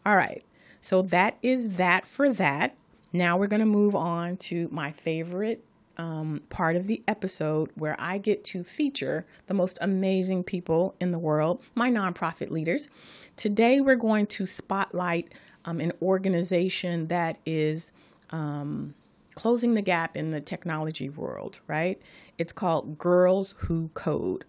All 0.05 0.17
right. 0.17 0.45
So 0.81 1.03
that 1.03 1.37
is 1.43 1.77
that 1.77 2.07
for 2.07 2.33
that. 2.33 2.77
Now 3.13 3.37
we're 3.37 3.49
going 3.49 3.61
to 3.61 3.67
move 3.67 3.97
on 3.97 4.37
to 4.39 4.69
my 4.71 4.93
favorite 4.93 5.65
um, 5.99 6.41
part 6.49 6.77
of 6.77 6.87
the 6.87 7.03
episode 7.09 7.71
where 7.75 7.97
I 7.99 8.19
get 8.19 8.45
to 8.45 8.65
feature 8.65 9.27
the 9.47 9.55
most 9.55 9.79
amazing 9.81 10.45
people 10.45 10.95
in 11.01 11.11
the 11.11 11.19
world, 11.19 11.63
my 11.75 11.91
nonprofit 11.91 12.51
leaders. 12.51 12.89
Today, 13.37 13.81
we're 13.81 13.97
going 13.97 14.27
to 14.29 14.47
spotlight 14.47 15.35
um, 15.65 15.81
an 15.81 15.93
organization 16.01 17.09
that 17.09 17.39
is 17.45 17.93
um, 18.31 18.95
closing 19.35 19.75
the 19.75 19.83
gap 19.83 20.17
in 20.17 20.31
the 20.31 20.41
technology 20.41 21.09
world, 21.09 21.61
right? 21.67 22.01
It's 22.39 22.53
called 22.53 22.99
Girls 22.99 23.55
Who 23.59 23.89
Code. 23.95 24.45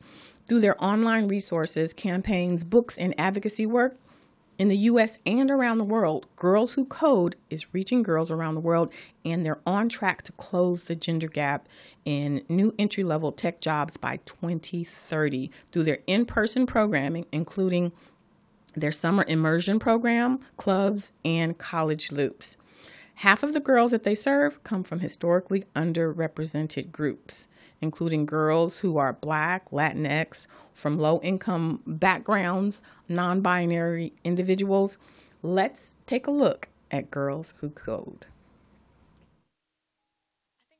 Through 0.47 0.61
their 0.61 0.81
online 0.81 1.27
resources, 1.27 1.91
campaigns, 1.91 2.63
books, 2.63 2.97
and 2.97 3.13
advocacy 3.19 3.65
work, 3.65 3.97
in 4.57 4.69
the 4.69 4.77
US 4.77 5.19
and 5.25 5.51
around 5.51 5.77
the 5.77 5.83
world, 5.83 6.27
Girls 6.35 6.73
Who 6.73 6.85
Code 6.85 7.35
is 7.49 7.73
reaching 7.73 8.01
girls 8.01 8.31
around 8.31 8.55
the 8.55 8.61
world, 8.61 8.91
and 9.23 9.45
they're 9.45 9.61
on 9.65 9.89
track 9.89 10.23
to 10.23 10.31
close 10.33 10.85
the 10.85 10.95
gender 10.95 11.27
gap 11.27 11.67
in 12.05 12.43
new 12.49 12.73
entry 12.79 13.03
level 13.03 13.31
tech 13.31 13.61
jobs 13.61 13.97
by 13.97 14.17
2030 14.25 15.51
through 15.71 15.83
their 15.83 15.99
in 16.07 16.25
person 16.25 16.65
programming, 16.65 17.25
including 17.31 17.91
their 18.75 18.91
summer 18.91 19.25
immersion 19.27 19.79
program, 19.79 20.39
clubs, 20.57 21.11
and 21.23 21.57
college 21.57 22.11
loops. 22.11 22.57
Half 23.21 23.41
of 23.41 23.55
the 23.55 23.59
girls 23.59 23.89
that 23.89 24.03
they 24.03 24.13
serve 24.13 24.63
come 24.63 24.83
from 24.83 24.99
historically 24.99 25.63
underrepresented 25.75 26.91
groups, 26.91 27.47
including 27.81 28.27
girls 28.27 28.77
who 28.81 28.99
are 28.99 29.11
Black, 29.11 29.71
Latinx, 29.71 30.45
from 30.75 30.99
low 30.99 31.19
income 31.21 31.81
backgrounds, 31.87 32.79
non 33.09 33.41
binary 33.41 34.13
individuals. 34.23 34.99
Let's 35.41 35.97
take 36.05 36.27
a 36.27 36.31
look 36.31 36.69
at 36.91 37.09
Girls 37.09 37.55
Who 37.59 37.71
Code. 37.71 38.27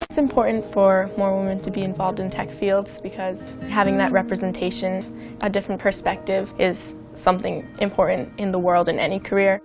It's 0.02 0.20
important 0.20 0.64
for 0.64 1.10
more 1.18 1.36
women 1.36 1.60
to 1.64 1.72
be 1.72 1.82
involved 1.82 2.20
in 2.20 2.30
tech 2.30 2.52
fields 2.52 3.02
because 3.02 3.50
having 3.70 3.98
that 3.98 4.12
representation, 4.12 5.36
a 5.42 5.50
different 5.50 5.82
perspective, 5.82 6.54
is 6.60 6.96
something 7.16 7.68
important 7.80 8.30
in 8.40 8.52
the 8.52 8.60
world 8.60 8.90
in 8.90 9.00
any 9.00 9.20
career. 9.20 9.60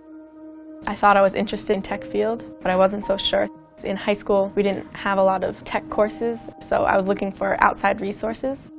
I 0.86 0.96
thought 0.96 1.16
I 1.16 1.22
was 1.22 1.34
interested 1.34 1.74
in 1.74 1.82
tech 1.82 2.02
field, 2.02 2.56
but 2.60 2.70
I 2.70 2.76
wasn't 2.76 3.06
so 3.06 3.16
sure. 3.16 3.48
In 3.84 3.96
high 3.96 4.14
school, 4.14 4.52
we 4.56 4.62
didn't 4.62 4.92
have 4.94 5.18
a 5.18 5.22
lot 5.22 5.44
of 5.44 5.62
tech 5.64 5.88
courses, 5.90 6.48
so 6.60 6.84
I 6.84 6.96
was 6.96 7.06
looking 7.06 7.30
for 7.30 7.56
outside 7.64 8.00
resources. 8.00 8.70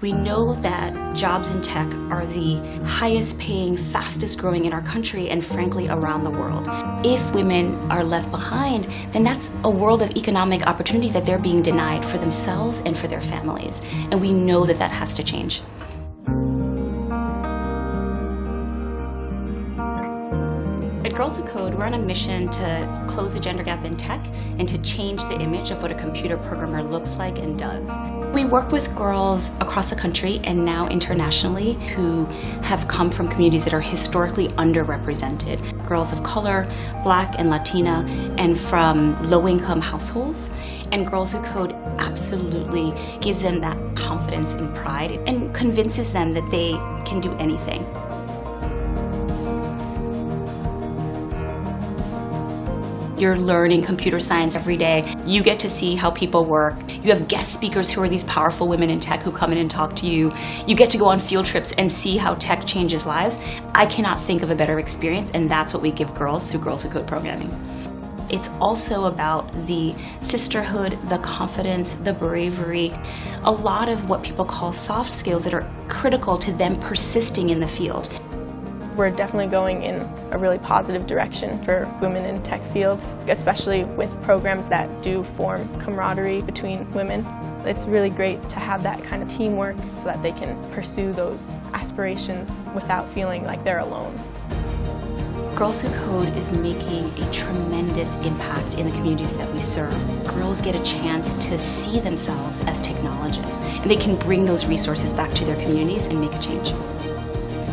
We 0.00 0.12
know 0.12 0.54
that 0.54 1.14
jobs 1.14 1.48
in 1.50 1.62
tech 1.62 1.86
are 2.10 2.26
the 2.26 2.56
highest 2.84 3.38
paying, 3.38 3.76
fastest 3.76 4.38
growing 4.38 4.64
in 4.64 4.72
our 4.72 4.82
country 4.82 5.28
and 5.30 5.44
frankly 5.44 5.86
around 5.88 6.24
the 6.24 6.30
world. 6.30 6.66
If 7.06 7.32
women 7.32 7.76
are 7.88 8.02
left 8.02 8.32
behind, 8.32 8.86
then 9.12 9.22
that's 9.22 9.52
a 9.62 9.70
world 9.70 10.02
of 10.02 10.10
economic 10.16 10.66
opportunity 10.66 11.10
that 11.10 11.24
they're 11.24 11.38
being 11.38 11.62
denied 11.62 12.04
for 12.04 12.18
themselves 12.18 12.80
and 12.84 12.98
for 12.98 13.06
their 13.06 13.20
families. 13.20 13.82
And 14.10 14.20
we 14.20 14.32
know 14.32 14.66
that 14.66 14.80
that 14.80 14.90
has 14.90 15.14
to 15.14 15.22
change. 15.22 15.62
At 21.12 21.18
Girls 21.18 21.36
Who 21.36 21.44
Code, 21.44 21.74
we're 21.74 21.84
on 21.84 21.92
a 21.92 21.98
mission 21.98 22.48
to 22.52 23.06
close 23.06 23.34
the 23.34 23.40
gender 23.40 23.62
gap 23.62 23.84
in 23.84 23.98
tech 23.98 24.24
and 24.58 24.66
to 24.66 24.78
change 24.78 25.20
the 25.24 25.38
image 25.38 25.70
of 25.70 25.82
what 25.82 25.90
a 25.90 25.94
computer 25.94 26.38
programmer 26.38 26.82
looks 26.82 27.16
like 27.16 27.36
and 27.36 27.58
does. 27.58 27.90
We 28.32 28.46
work 28.46 28.72
with 28.72 28.96
girls 28.96 29.50
across 29.60 29.90
the 29.90 29.94
country 29.94 30.40
and 30.44 30.64
now 30.64 30.88
internationally 30.88 31.74
who 31.94 32.24
have 32.62 32.88
come 32.88 33.10
from 33.10 33.28
communities 33.28 33.64
that 33.64 33.74
are 33.74 33.80
historically 33.80 34.48
underrepresented. 34.56 35.86
Girls 35.86 36.14
of 36.14 36.22
color, 36.22 36.66
black 37.02 37.34
and 37.38 37.50
Latina, 37.50 38.06
and 38.38 38.58
from 38.58 39.28
low 39.28 39.46
income 39.46 39.82
households. 39.82 40.48
And 40.92 41.06
Girls 41.06 41.34
Who 41.34 41.42
Code 41.42 41.72
absolutely 41.98 42.94
gives 43.20 43.42
them 43.42 43.60
that 43.60 43.76
confidence 43.96 44.54
and 44.54 44.74
pride 44.74 45.12
and 45.26 45.54
convinces 45.54 46.10
them 46.10 46.32
that 46.32 46.50
they 46.50 46.70
can 47.04 47.20
do 47.20 47.34
anything. 47.34 47.84
You're 53.22 53.38
learning 53.38 53.84
computer 53.84 54.18
science 54.18 54.56
every 54.56 54.76
day. 54.76 55.14
You 55.24 55.44
get 55.44 55.60
to 55.60 55.68
see 55.68 55.94
how 55.94 56.10
people 56.10 56.44
work. 56.44 56.74
You 56.90 57.12
have 57.14 57.28
guest 57.28 57.52
speakers 57.52 57.88
who 57.88 58.02
are 58.02 58.08
these 58.08 58.24
powerful 58.24 58.66
women 58.66 58.90
in 58.90 58.98
tech 58.98 59.22
who 59.22 59.30
come 59.30 59.52
in 59.52 59.58
and 59.58 59.70
talk 59.70 59.94
to 59.96 60.08
you. 60.08 60.32
You 60.66 60.74
get 60.74 60.90
to 60.90 60.98
go 60.98 61.06
on 61.06 61.20
field 61.20 61.46
trips 61.46 61.70
and 61.78 61.88
see 61.88 62.16
how 62.16 62.34
tech 62.34 62.66
changes 62.66 63.06
lives. 63.06 63.38
I 63.76 63.86
cannot 63.86 64.20
think 64.20 64.42
of 64.42 64.50
a 64.50 64.56
better 64.56 64.80
experience, 64.80 65.30
and 65.34 65.48
that's 65.48 65.72
what 65.72 65.84
we 65.84 65.92
give 65.92 66.12
girls 66.16 66.46
through 66.46 66.62
Girls 66.62 66.82
Who 66.82 66.90
Code 66.90 67.06
programming. 67.06 67.48
It's 68.28 68.48
also 68.60 69.04
about 69.04 69.52
the 69.66 69.94
sisterhood, 70.20 70.98
the 71.08 71.18
confidence, 71.18 71.92
the 71.92 72.14
bravery, 72.14 72.92
a 73.44 73.52
lot 73.52 73.88
of 73.88 74.08
what 74.08 74.24
people 74.24 74.44
call 74.44 74.72
soft 74.72 75.12
skills 75.12 75.44
that 75.44 75.54
are 75.54 75.70
critical 75.86 76.36
to 76.38 76.52
them 76.52 76.74
persisting 76.80 77.50
in 77.50 77.60
the 77.60 77.68
field. 77.68 78.08
We're 78.96 79.10
definitely 79.10 79.46
going 79.46 79.84
in 79.84 80.00
a 80.32 80.38
really 80.38 80.58
positive 80.58 81.06
direction 81.06 81.64
for 81.64 81.90
women 82.02 82.26
in 82.26 82.42
tech 82.42 82.62
fields, 82.74 83.10
especially 83.26 83.84
with 83.84 84.10
programs 84.22 84.68
that 84.68 85.02
do 85.02 85.24
form 85.24 85.66
camaraderie 85.80 86.42
between 86.42 86.90
women. 86.92 87.24
It's 87.64 87.86
really 87.86 88.10
great 88.10 88.46
to 88.50 88.56
have 88.56 88.82
that 88.82 89.02
kind 89.02 89.22
of 89.22 89.30
teamwork 89.30 89.76
so 89.94 90.04
that 90.04 90.22
they 90.22 90.32
can 90.32 90.62
pursue 90.72 91.12
those 91.14 91.40
aspirations 91.72 92.62
without 92.74 93.08
feeling 93.14 93.44
like 93.44 93.64
they're 93.64 93.78
alone. 93.78 94.14
Girls 95.56 95.80
Who 95.80 95.88
Code 96.04 96.28
is 96.36 96.52
making 96.52 97.06
a 97.22 97.32
tremendous 97.32 98.16
impact 98.16 98.74
in 98.74 98.86
the 98.86 98.92
communities 98.92 99.36
that 99.36 99.50
we 99.54 99.60
serve. 99.60 99.94
Girls 100.26 100.60
get 100.60 100.74
a 100.74 100.82
chance 100.82 101.32
to 101.46 101.58
see 101.58 101.98
themselves 101.98 102.60
as 102.62 102.80
technologists, 102.80 103.60
and 103.60 103.90
they 103.90 103.96
can 103.96 104.16
bring 104.16 104.44
those 104.44 104.66
resources 104.66 105.14
back 105.14 105.32
to 105.32 105.44
their 105.46 105.56
communities 105.62 106.08
and 106.08 106.20
make 106.20 106.32
a 106.34 106.38
change 106.40 106.72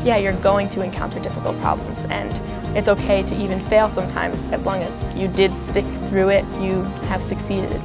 yeah, 0.03 0.17
you're 0.17 0.33
going 0.41 0.67
to 0.69 0.81
encounter 0.81 1.19
difficult 1.19 1.59
problems 1.59 1.99
and 2.09 2.31
it's 2.77 2.87
okay 2.87 3.23
to 3.23 3.41
even 3.41 3.59
fail 3.65 3.89
sometimes 3.89 4.41
as 4.51 4.65
long 4.65 4.81
as 4.81 5.17
you 5.17 5.27
did 5.27 5.53
stick 5.55 5.85
through 6.09 6.29
it, 6.29 6.45
you 6.61 6.83
have 7.09 7.21
succeeded. 7.21 7.81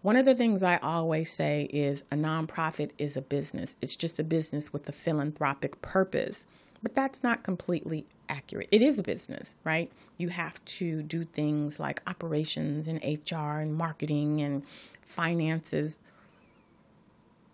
One 0.02 0.16
of 0.16 0.24
the 0.24 0.34
things 0.34 0.62
I 0.62 0.78
always 0.78 1.30
say 1.30 1.68
is 1.72 2.02
a 2.10 2.16
nonprofit 2.16 2.90
is 2.98 3.16
a 3.16 3.22
business. 3.22 3.76
It's 3.82 3.96
just 3.96 4.18
a 4.18 4.24
business 4.24 4.72
with 4.72 4.88
a 4.88 4.92
philanthropic 4.92 5.82
purpose. 5.82 6.46
But 6.82 6.94
that's 6.94 7.22
not 7.22 7.44
completely 7.44 8.06
accurate. 8.28 8.68
It 8.70 8.82
is 8.82 8.98
a 8.98 9.02
business, 9.02 9.56
right? 9.64 9.90
You 10.18 10.28
have 10.28 10.64
to 10.64 11.02
do 11.02 11.24
things 11.24 11.78
like 11.78 12.02
operations 12.06 12.88
and 12.88 13.00
HR 13.02 13.60
and 13.60 13.74
marketing 13.74 14.40
and 14.40 14.62
finances, 15.02 15.98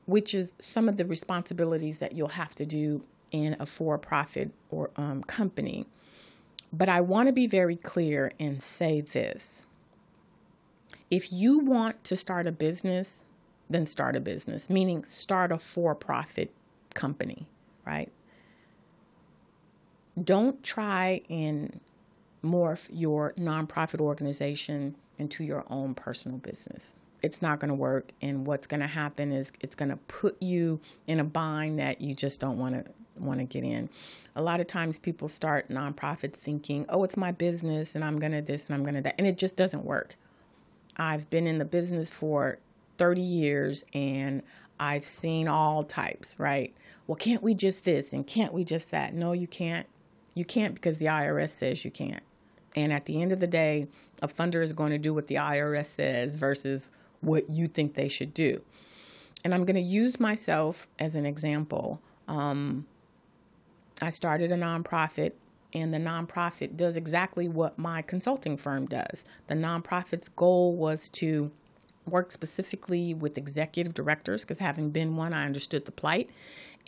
which 0.06 0.34
is 0.34 0.54
some 0.58 0.88
of 0.88 0.96
the 0.96 1.04
responsibilities 1.04 1.98
that 1.98 2.12
you'll 2.12 2.28
have 2.28 2.54
to 2.56 2.66
do 2.66 3.02
in 3.30 3.56
a 3.60 3.66
for 3.66 3.98
profit 3.98 4.50
or 4.70 4.90
um, 4.96 5.22
company. 5.22 5.86
But 6.72 6.88
I 6.88 7.00
want 7.00 7.28
to 7.28 7.32
be 7.32 7.46
very 7.46 7.76
clear 7.76 8.32
and 8.38 8.62
say 8.62 9.00
this 9.00 9.66
if 11.10 11.32
you 11.32 11.60
want 11.60 12.04
to 12.04 12.16
start 12.16 12.46
a 12.46 12.52
business, 12.52 13.24
then 13.70 13.86
start 13.86 14.16
a 14.16 14.20
business, 14.20 14.68
meaning 14.68 15.04
start 15.04 15.52
a 15.52 15.58
for 15.58 15.94
profit 15.94 16.52
company, 16.94 17.46
right? 17.86 18.10
Don't 20.24 20.62
try 20.62 21.20
and 21.28 21.80
morph 22.44 22.88
your 22.92 23.32
nonprofit 23.38 24.00
organization 24.00 24.94
into 25.18 25.44
your 25.44 25.64
own 25.70 25.94
personal 25.94 26.38
business. 26.38 26.94
It's 27.22 27.42
not 27.42 27.58
going 27.58 27.68
to 27.68 27.74
work. 27.74 28.12
And 28.22 28.46
what's 28.46 28.66
going 28.66 28.80
to 28.80 28.86
happen 28.86 29.32
is 29.32 29.52
it's 29.60 29.74
going 29.74 29.90
to 29.90 29.96
put 29.96 30.40
you 30.40 30.80
in 31.06 31.20
a 31.20 31.24
bind 31.24 31.78
that 31.78 32.00
you 32.00 32.14
just 32.14 32.40
don't 32.40 32.58
want 32.58 32.74
to 32.74 32.84
want 33.18 33.40
to 33.40 33.44
get 33.44 33.64
in. 33.64 33.90
A 34.36 34.42
lot 34.42 34.60
of 34.60 34.68
times 34.68 34.96
people 34.96 35.26
start 35.26 35.68
nonprofits 35.68 36.36
thinking, 36.36 36.86
"Oh, 36.88 37.02
it's 37.02 37.16
my 37.16 37.32
business 37.32 37.96
and 37.96 38.04
I'm 38.04 38.20
going 38.20 38.30
to 38.30 38.40
this 38.40 38.68
and 38.68 38.76
I'm 38.76 38.84
going 38.84 38.94
to 38.94 39.00
that." 39.00 39.16
And 39.18 39.26
it 39.26 39.36
just 39.36 39.56
doesn't 39.56 39.84
work. 39.84 40.14
I've 40.96 41.28
been 41.28 41.48
in 41.48 41.58
the 41.58 41.64
business 41.64 42.12
for 42.12 42.58
30 42.98 43.20
years 43.20 43.84
and 43.94 44.42
I've 44.78 45.04
seen 45.04 45.48
all 45.48 45.82
types, 45.82 46.38
right? 46.38 46.74
Well, 47.06 47.16
can't 47.16 47.42
we 47.42 47.54
just 47.54 47.84
this 47.84 48.12
and 48.12 48.26
can't 48.26 48.52
we 48.52 48.64
just 48.64 48.90
that? 48.92 49.14
No, 49.14 49.32
you 49.32 49.46
can't. 49.46 49.86
You 50.38 50.44
can't 50.44 50.72
because 50.72 50.98
the 50.98 51.06
IRS 51.06 51.50
says 51.50 51.84
you 51.84 51.90
can't. 51.90 52.22
And 52.76 52.92
at 52.92 53.06
the 53.06 53.20
end 53.20 53.32
of 53.32 53.40
the 53.40 53.48
day, 53.48 53.88
a 54.22 54.28
funder 54.28 54.62
is 54.62 54.72
going 54.72 54.92
to 54.92 54.98
do 54.98 55.12
what 55.12 55.26
the 55.26 55.34
IRS 55.34 55.86
says 55.86 56.36
versus 56.36 56.90
what 57.22 57.50
you 57.50 57.66
think 57.66 57.94
they 57.94 58.08
should 58.08 58.34
do. 58.34 58.62
And 59.44 59.52
I'm 59.52 59.64
going 59.64 59.74
to 59.74 59.80
use 59.80 60.20
myself 60.20 60.86
as 61.00 61.16
an 61.16 61.26
example. 61.26 62.00
Um, 62.28 62.86
I 64.00 64.10
started 64.10 64.52
a 64.52 64.56
nonprofit, 64.56 65.32
and 65.74 65.92
the 65.92 65.98
nonprofit 65.98 66.76
does 66.76 66.96
exactly 66.96 67.48
what 67.48 67.76
my 67.76 68.00
consulting 68.00 68.56
firm 68.56 68.86
does. 68.86 69.24
The 69.48 69.56
nonprofit's 69.56 70.28
goal 70.28 70.76
was 70.76 71.08
to 71.10 71.50
work 72.06 72.30
specifically 72.30 73.12
with 73.12 73.38
executive 73.38 73.92
directors 73.92 74.44
because 74.44 74.60
having 74.60 74.90
been 74.90 75.16
one, 75.16 75.34
I 75.34 75.46
understood 75.46 75.84
the 75.84 75.92
plight 75.92 76.30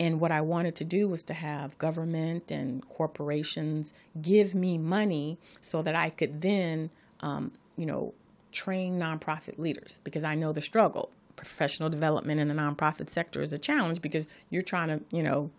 and 0.01 0.19
what 0.19 0.31
I 0.31 0.41
wanted 0.41 0.73
to 0.77 0.83
do 0.83 1.07
was 1.07 1.23
to 1.25 1.35
have 1.35 1.77
government 1.77 2.49
and 2.49 2.81
corporations 2.89 3.93
give 4.19 4.55
me 4.55 4.79
money 4.79 5.37
so 5.61 5.83
that 5.83 5.93
I 5.93 6.09
could 6.09 6.41
then, 6.41 6.89
um, 7.19 7.51
you 7.77 7.85
know, 7.85 8.15
train 8.51 8.99
nonprofit 8.99 9.59
leaders 9.59 10.01
because 10.03 10.23
I 10.23 10.33
know 10.33 10.53
the 10.53 10.61
struggle. 10.61 11.11
professional 11.35 11.89
development 11.89 12.39
in 12.39 12.47
the 12.47 12.53
nonprofit 12.53 13.09
sector 13.11 13.41
is 13.41 13.53
a 13.53 13.59
challenge 13.59 14.01
because 14.01 14.25
you're 14.49 14.61
trying 14.63 14.87
to, 14.87 15.03
you 15.15 15.21
know, 15.21 15.51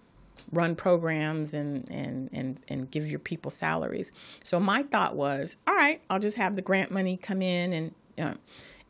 run 0.51 0.75
programs 0.75 1.55
and, 1.55 1.89
and, 1.91 2.29
and, 2.33 2.59
and 2.69 2.91
give 2.91 3.09
your 3.09 3.21
people 3.21 3.51
salaries. 3.51 4.11
So 4.43 4.59
my 4.59 4.83
thought 4.83 5.15
was, 5.15 5.57
all 5.67 5.75
right, 5.75 6.01
I'll 6.11 6.19
just 6.19 6.37
have 6.37 6.57
the 6.57 6.63
grant 6.63 6.91
money 6.91 7.17
come 7.17 7.43
in 7.43 7.73
and, 7.73 7.95
know, 8.17 8.35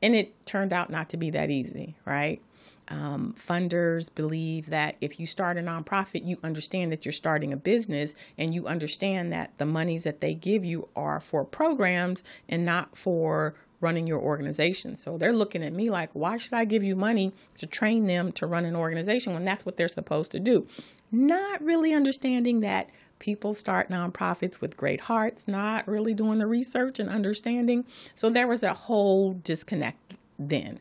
and 0.03 0.15
it 0.15 0.47
turned 0.47 0.73
out 0.73 0.91
not 0.91 1.11
to 1.11 1.17
be 1.17 1.31
that 1.31 1.51
easy, 1.51 1.95
right? 2.07 2.41
Um, 2.89 3.35
funders 3.39 4.13
believe 4.15 4.67
that 4.67 4.97
if 5.01 5.21
you 5.21 5.27
start 5.27 5.57
a 5.57 5.61
nonprofit, 5.61 6.27
you 6.27 6.37
understand 6.43 6.91
that 6.91 7.05
you're 7.05 7.13
starting 7.13 7.53
a 7.53 7.57
business 7.57 8.15
and 8.37 8.53
you 8.53 8.67
understand 8.67 9.33
that 9.33 9.57
the 9.59 9.67
monies 9.67 10.05
that 10.05 10.21
they 10.21 10.35
give 10.35 10.65
you 10.65 10.89
are 10.97 11.21
for 11.21 11.45
programs 11.45 12.25
and 12.49 12.65
not 12.65 12.97
for 12.97 13.55
running 13.81 14.07
your 14.07 14.21
organization. 14.21 14.95
So 14.95 15.19
they're 15.19 15.33
looking 15.33 15.63
at 15.63 15.73
me 15.73 15.91
like, 15.91 16.11
why 16.13 16.37
should 16.37 16.55
I 16.55 16.65
give 16.65 16.85
you 16.85 16.97
money 16.97 17.33
to 17.57 17.67
train 17.67 18.07
them 18.07 18.33
to 18.33 18.47
run 18.47 18.65
an 18.65 18.77
organization 18.77 19.35
when 19.35 19.45
that's 19.45 19.67
what 19.67 19.77
they're 19.77 19.89
supposed 19.89 20.31
to 20.33 20.41
do? 20.41 20.67
Not 21.11 21.63
really 21.63 21.93
understanding 21.93 22.61
that 22.61 22.91
people 23.19 23.55
start 23.55 23.91
nonprofits 23.91 24.61
with 24.61 24.77
great 24.77 25.01
hearts, 25.01 25.47
not 25.47 25.87
really 25.87 26.15
doing 26.15 26.39
the 26.39 26.47
research 26.47 26.99
and 26.99 27.11
understanding. 27.11 27.85
So 28.15 28.31
there 28.31 28.47
was 28.47 28.63
a 28.63 28.73
whole 28.73 29.35
disconnect 29.35 30.15
then. 30.39 30.81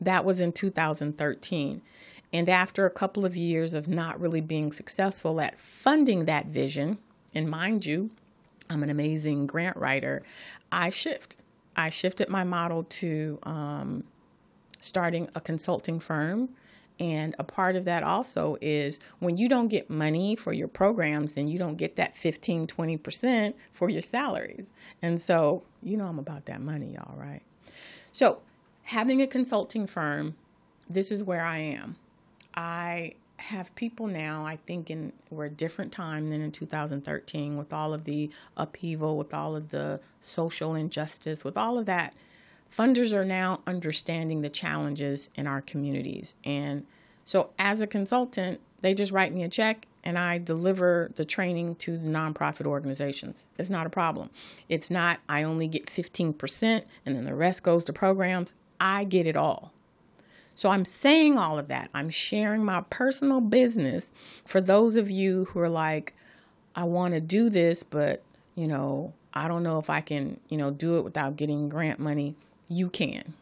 That 0.00 0.24
was 0.24 0.40
in 0.40 0.52
2013. 0.52 1.82
And 2.32 2.48
after 2.48 2.84
a 2.84 2.90
couple 2.90 3.24
of 3.24 3.36
years 3.36 3.74
of 3.74 3.88
not 3.88 4.20
really 4.20 4.40
being 4.40 4.70
successful 4.70 5.40
at 5.40 5.58
funding 5.58 6.26
that 6.26 6.46
vision, 6.46 6.98
and 7.34 7.48
mind 7.48 7.86
you, 7.86 8.10
I'm 8.70 8.82
an 8.82 8.90
amazing 8.90 9.46
grant 9.46 9.76
writer, 9.76 10.22
I 10.70 10.90
shift. 10.90 11.38
I 11.76 11.90
shifted 11.90 12.28
my 12.28 12.44
model 12.44 12.84
to 12.84 13.38
um, 13.44 14.04
starting 14.80 15.28
a 15.34 15.40
consulting 15.40 16.00
firm. 16.00 16.50
And 17.00 17.36
a 17.38 17.44
part 17.44 17.76
of 17.76 17.84
that 17.84 18.02
also 18.02 18.56
is 18.60 18.98
when 19.20 19.36
you 19.36 19.48
don't 19.48 19.68
get 19.68 19.88
money 19.88 20.34
for 20.34 20.52
your 20.52 20.66
programs, 20.66 21.34
then 21.34 21.46
you 21.46 21.56
don't 21.56 21.76
get 21.76 21.94
that 21.96 22.16
15, 22.16 22.66
20% 22.66 23.54
for 23.72 23.88
your 23.88 24.02
salaries. 24.02 24.72
And 25.00 25.20
so, 25.20 25.62
you 25.80 25.96
know, 25.96 26.06
I'm 26.06 26.18
about 26.18 26.46
that 26.46 26.60
money, 26.60 26.94
y'all, 26.94 27.16
right? 27.16 27.42
So, 28.10 28.40
having 28.88 29.20
a 29.20 29.26
consulting 29.26 29.86
firm, 29.86 30.34
this 30.88 31.12
is 31.12 31.22
where 31.22 31.44
I 31.44 31.58
am. 31.58 31.96
I 32.54 33.12
have 33.36 33.74
people 33.74 34.06
now, 34.06 34.46
I 34.46 34.56
think 34.56 34.90
in 34.90 35.12
we're 35.30 35.44
a 35.44 35.50
different 35.50 35.92
time 35.92 36.28
than 36.28 36.40
in 36.40 36.50
2013 36.50 37.58
with 37.58 37.74
all 37.74 37.92
of 37.92 38.04
the 38.04 38.30
upheaval, 38.56 39.18
with 39.18 39.34
all 39.34 39.54
of 39.54 39.68
the 39.68 40.00
social 40.20 40.74
injustice, 40.74 41.44
with 41.44 41.58
all 41.58 41.76
of 41.76 41.84
that. 41.84 42.14
Funders 42.74 43.12
are 43.12 43.26
now 43.26 43.60
understanding 43.66 44.40
the 44.40 44.48
challenges 44.48 45.28
in 45.36 45.46
our 45.46 45.60
communities. 45.60 46.34
And 46.44 46.86
so 47.24 47.50
as 47.58 47.82
a 47.82 47.86
consultant, 47.86 48.58
they 48.80 48.94
just 48.94 49.12
write 49.12 49.34
me 49.34 49.44
a 49.44 49.50
check 49.50 49.84
and 50.02 50.18
I 50.18 50.38
deliver 50.38 51.10
the 51.14 51.26
training 51.26 51.74
to 51.76 51.98
the 51.98 52.08
nonprofit 52.08 52.64
organizations. 52.64 53.48
It's 53.58 53.68
not 53.68 53.86
a 53.86 53.90
problem. 53.90 54.30
It's 54.70 54.90
not, 54.90 55.20
I 55.28 55.42
only 55.42 55.68
get 55.68 55.86
15% 55.86 56.84
and 57.04 57.14
then 57.14 57.24
the 57.24 57.34
rest 57.34 57.62
goes 57.62 57.84
to 57.84 57.92
programs. 57.92 58.54
I 58.80 59.04
get 59.04 59.26
it 59.26 59.36
all. 59.36 59.72
So 60.54 60.70
I'm 60.70 60.84
saying 60.84 61.38
all 61.38 61.58
of 61.58 61.68
that. 61.68 61.88
I'm 61.94 62.10
sharing 62.10 62.64
my 62.64 62.82
personal 62.90 63.40
business 63.40 64.10
for 64.44 64.60
those 64.60 64.96
of 64.96 65.08
you 65.08 65.44
who 65.46 65.60
are 65.60 65.68
like, 65.68 66.14
I 66.74 66.84
want 66.84 67.14
to 67.14 67.20
do 67.20 67.48
this, 67.48 67.84
but, 67.84 68.22
you 68.56 68.66
know, 68.66 69.12
I 69.32 69.46
don't 69.46 69.62
know 69.62 69.78
if 69.78 69.88
I 69.88 70.00
can, 70.00 70.40
you 70.48 70.58
know, 70.58 70.72
do 70.72 70.98
it 70.98 71.04
without 71.04 71.36
getting 71.36 71.68
grant 71.68 72.00
money. 72.00 72.34
You 72.68 72.90
can. 72.90 73.34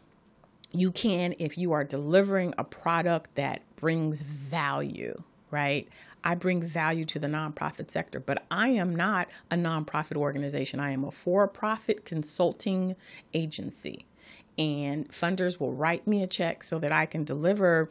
You 0.73 0.91
can 0.91 1.35
if 1.39 1.57
you 1.57 1.73
are 1.73 1.85
delivering 1.85 2.53
a 2.59 2.65
product 2.65 3.35
that 3.37 3.63
brings 3.77 4.21
value, 4.21 5.23
right? 5.51 5.89
I 6.23 6.35
bring 6.35 6.61
value 6.61 7.07
to 7.07 7.19
the 7.19 7.29
nonprofit 7.29 7.91
sector, 7.91 8.21
but 8.21 8.45
I 8.51 8.69
am 8.69 8.95
not 8.95 9.31
a 9.51 9.55
nonprofit 9.55 10.17
organization. 10.17 10.81
I 10.81 10.91
am 10.91 11.05
a 11.05 11.11
for 11.11 11.49
profit 11.49 12.05
consulting 12.05 12.95
agency 13.33 14.05
and 14.59 15.09
funders 15.09 15.61
will 15.61 15.73
write 15.73 16.07
me 16.07 16.23
a 16.23 16.27
check 16.27 16.63
so 16.63 16.79
that 16.79 16.93
I 16.93 17.07
can 17.07 17.25
deliver 17.25 17.89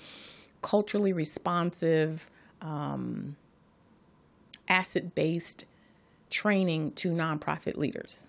culturally 0.62 1.14
responsive, 1.14 2.30
um, 2.62 3.36
asset 4.68 5.14
based 5.14 5.66
training 6.30 6.92
to 6.94 7.12
nonprofit 7.12 7.78
leaders. 7.78 8.28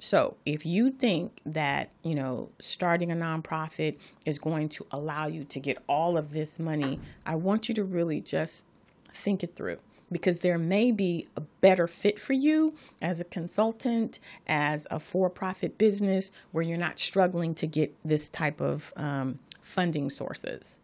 So, 0.00 0.36
if 0.46 0.64
you 0.64 0.90
think 0.90 1.40
that, 1.44 1.90
you 2.04 2.14
know, 2.14 2.50
starting 2.60 3.10
a 3.10 3.16
nonprofit 3.16 3.96
is 4.24 4.38
going 4.38 4.68
to 4.70 4.86
allow 4.92 5.26
you 5.26 5.42
to 5.44 5.58
get 5.58 5.82
all 5.88 6.16
of 6.16 6.32
this 6.32 6.60
money, 6.60 7.00
I 7.26 7.34
want 7.34 7.68
you 7.68 7.74
to 7.74 7.84
really 7.84 8.20
just 8.20 8.66
think 9.12 9.42
it 9.42 9.56
through 9.56 9.78
because 10.10 10.40
there 10.40 10.58
may 10.58 10.90
be 10.90 11.26
a 11.36 11.40
better 11.60 11.86
fit 11.86 12.18
for 12.18 12.32
you 12.32 12.74
as 13.02 13.20
a 13.20 13.24
consultant, 13.24 14.20
as 14.46 14.86
a 14.90 14.98
for 14.98 15.28
profit 15.28 15.78
business 15.78 16.30
where 16.52 16.62
you're 16.62 16.78
not 16.78 16.98
struggling 16.98 17.54
to 17.54 17.66
get 17.66 17.94
this 18.04 18.28
type 18.28 18.60
of 18.60 18.92
um, 18.96 19.38
funding 19.62 20.10
sources. 20.10 20.78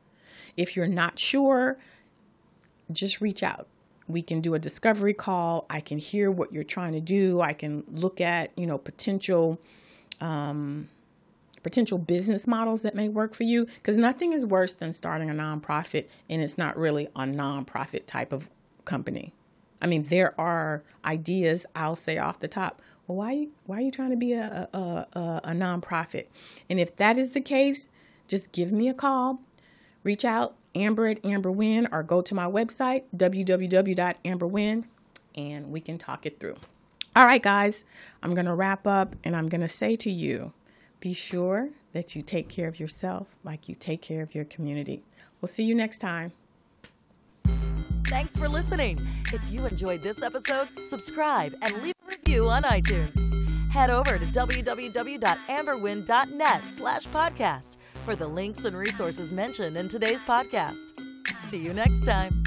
If 0.57 0.77
you're 0.77 0.87
not 0.87 1.19
sure, 1.19 1.79
just 2.93 3.21
reach 3.21 3.43
out. 3.43 3.67
We 4.07 4.21
can 4.21 4.41
do 4.41 4.55
a 4.55 4.59
discovery 4.59 5.15
call. 5.15 5.65
I 5.71 5.81
can 5.81 5.99
hear 5.99 6.31
what 6.31 6.53
you're 6.53 6.63
trying 6.63 6.93
to 6.93 7.01
do. 7.01 7.41
I 7.41 7.55
can 7.55 7.85
look 7.91 8.21
at, 8.21 8.51
you 8.57 8.67
know, 8.67 8.77
potential 8.77 9.59
um, 10.21 10.89
potential 11.65 11.99
business 11.99 12.47
models 12.47 12.83
that 12.83 12.95
may 12.95 13.09
work 13.09 13.35
for 13.35 13.43
you 13.43 13.65
because 13.65 13.99
nothing 13.99 14.33
is 14.33 14.47
worse 14.47 14.75
than 14.75 14.93
starting 14.93 15.31
a 15.31 15.33
nonprofit 15.33 16.09
and 16.29 16.41
it's 16.43 16.59
not 16.59 16.77
really 16.77 17.07
a 17.17 17.23
nonprofit 17.23 18.07
type 18.07 18.33
of 18.33 18.49
company. 18.85 19.33
I 19.81 19.87
mean, 19.87 20.05
there 20.05 20.38
are 20.40 20.83
ideas. 21.05 21.66
I'll 21.75 21.97
say 21.97 22.18
off 22.18 22.38
the 22.38 22.49
top. 22.49 22.81
Well, 23.07 23.18
why 23.18 23.49
why 23.66 23.79
are 23.79 23.81
you 23.83 23.90
trying 23.90 24.11
to 24.11 24.16
be 24.16 24.33
a 24.33 24.68
a, 24.73 24.79
a, 24.79 25.40
a 25.44 25.51
nonprofit? 25.51 26.27
And 26.70 26.81
if 26.81 26.97
that 26.97 27.18
is 27.18 27.33
the 27.33 27.40
case, 27.40 27.90
just 28.29 28.53
give 28.53 28.73
me 28.73 28.88
a 28.88 28.94
call. 28.94 29.40
Reach 30.03 30.25
out, 30.25 30.55
Amber 30.75 31.07
at 31.07 31.25
Amber 31.25 31.51
AmberWin, 31.51 31.88
or 31.92 32.03
go 32.03 32.20
to 32.23 32.35
my 32.35 32.47
website 32.47 33.05
www.amberwin, 33.16 34.85
and 35.35 35.70
we 35.70 35.81
can 35.81 35.99
talk 35.99 36.27
it 36.27 36.40
through. 36.40 36.57
All 37.16 37.27
right, 37.27 37.42
guys, 37.42 37.85
I'm 38.23 38.35
to 38.35 38.55
wrap 38.55 38.87
up, 38.87 39.16
and 39.23 39.37
I'm 39.37 39.49
to 39.61 39.68
say 39.68 39.97
to 39.97 40.11
you, 40.11 40.53
be 41.01 41.14
sure 41.14 41.70
that 41.92 42.16
you 42.16 42.23
take 42.23 42.49
care 42.49 42.68
of 42.68 42.81
yourself 42.81 43.37
like 43.44 43.68
you 43.68 43.75
take 43.75 44.03
care 44.03 44.23
of 44.23 44.35
your 44.35 44.44
community. 44.44 45.05
We'll 45.40 45.49
see 45.49 45.64
you 45.64 45.75
next 45.75 45.99
time. 45.99 46.33
Thanks 48.14 48.37
for 48.37 48.48
listening. 48.48 48.96
If 49.33 49.42
you 49.50 49.66
enjoyed 49.66 50.00
this 50.00 50.22
episode, 50.22 50.68
subscribe 50.88 51.53
and 51.62 51.83
leave 51.83 51.94
a 52.07 52.11
review 52.12 52.48
on 52.48 52.62
iTunes. 52.62 53.18
Head 53.72 53.90
over 53.90 54.18
to 54.18 54.27
www.amberwin.net 54.27 56.62
slash 56.68 57.09
podcast 57.09 57.79
for 58.05 58.14
the 58.14 58.29
links 58.29 58.66
and 58.66 58.77
resources 58.77 59.33
mentioned 59.33 59.77
in 59.77 59.88
today's 59.88 60.22
podcast. 60.22 60.79
See 61.48 61.59
you 61.59 61.74
next 61.74 62.05
time. 62.05 62.44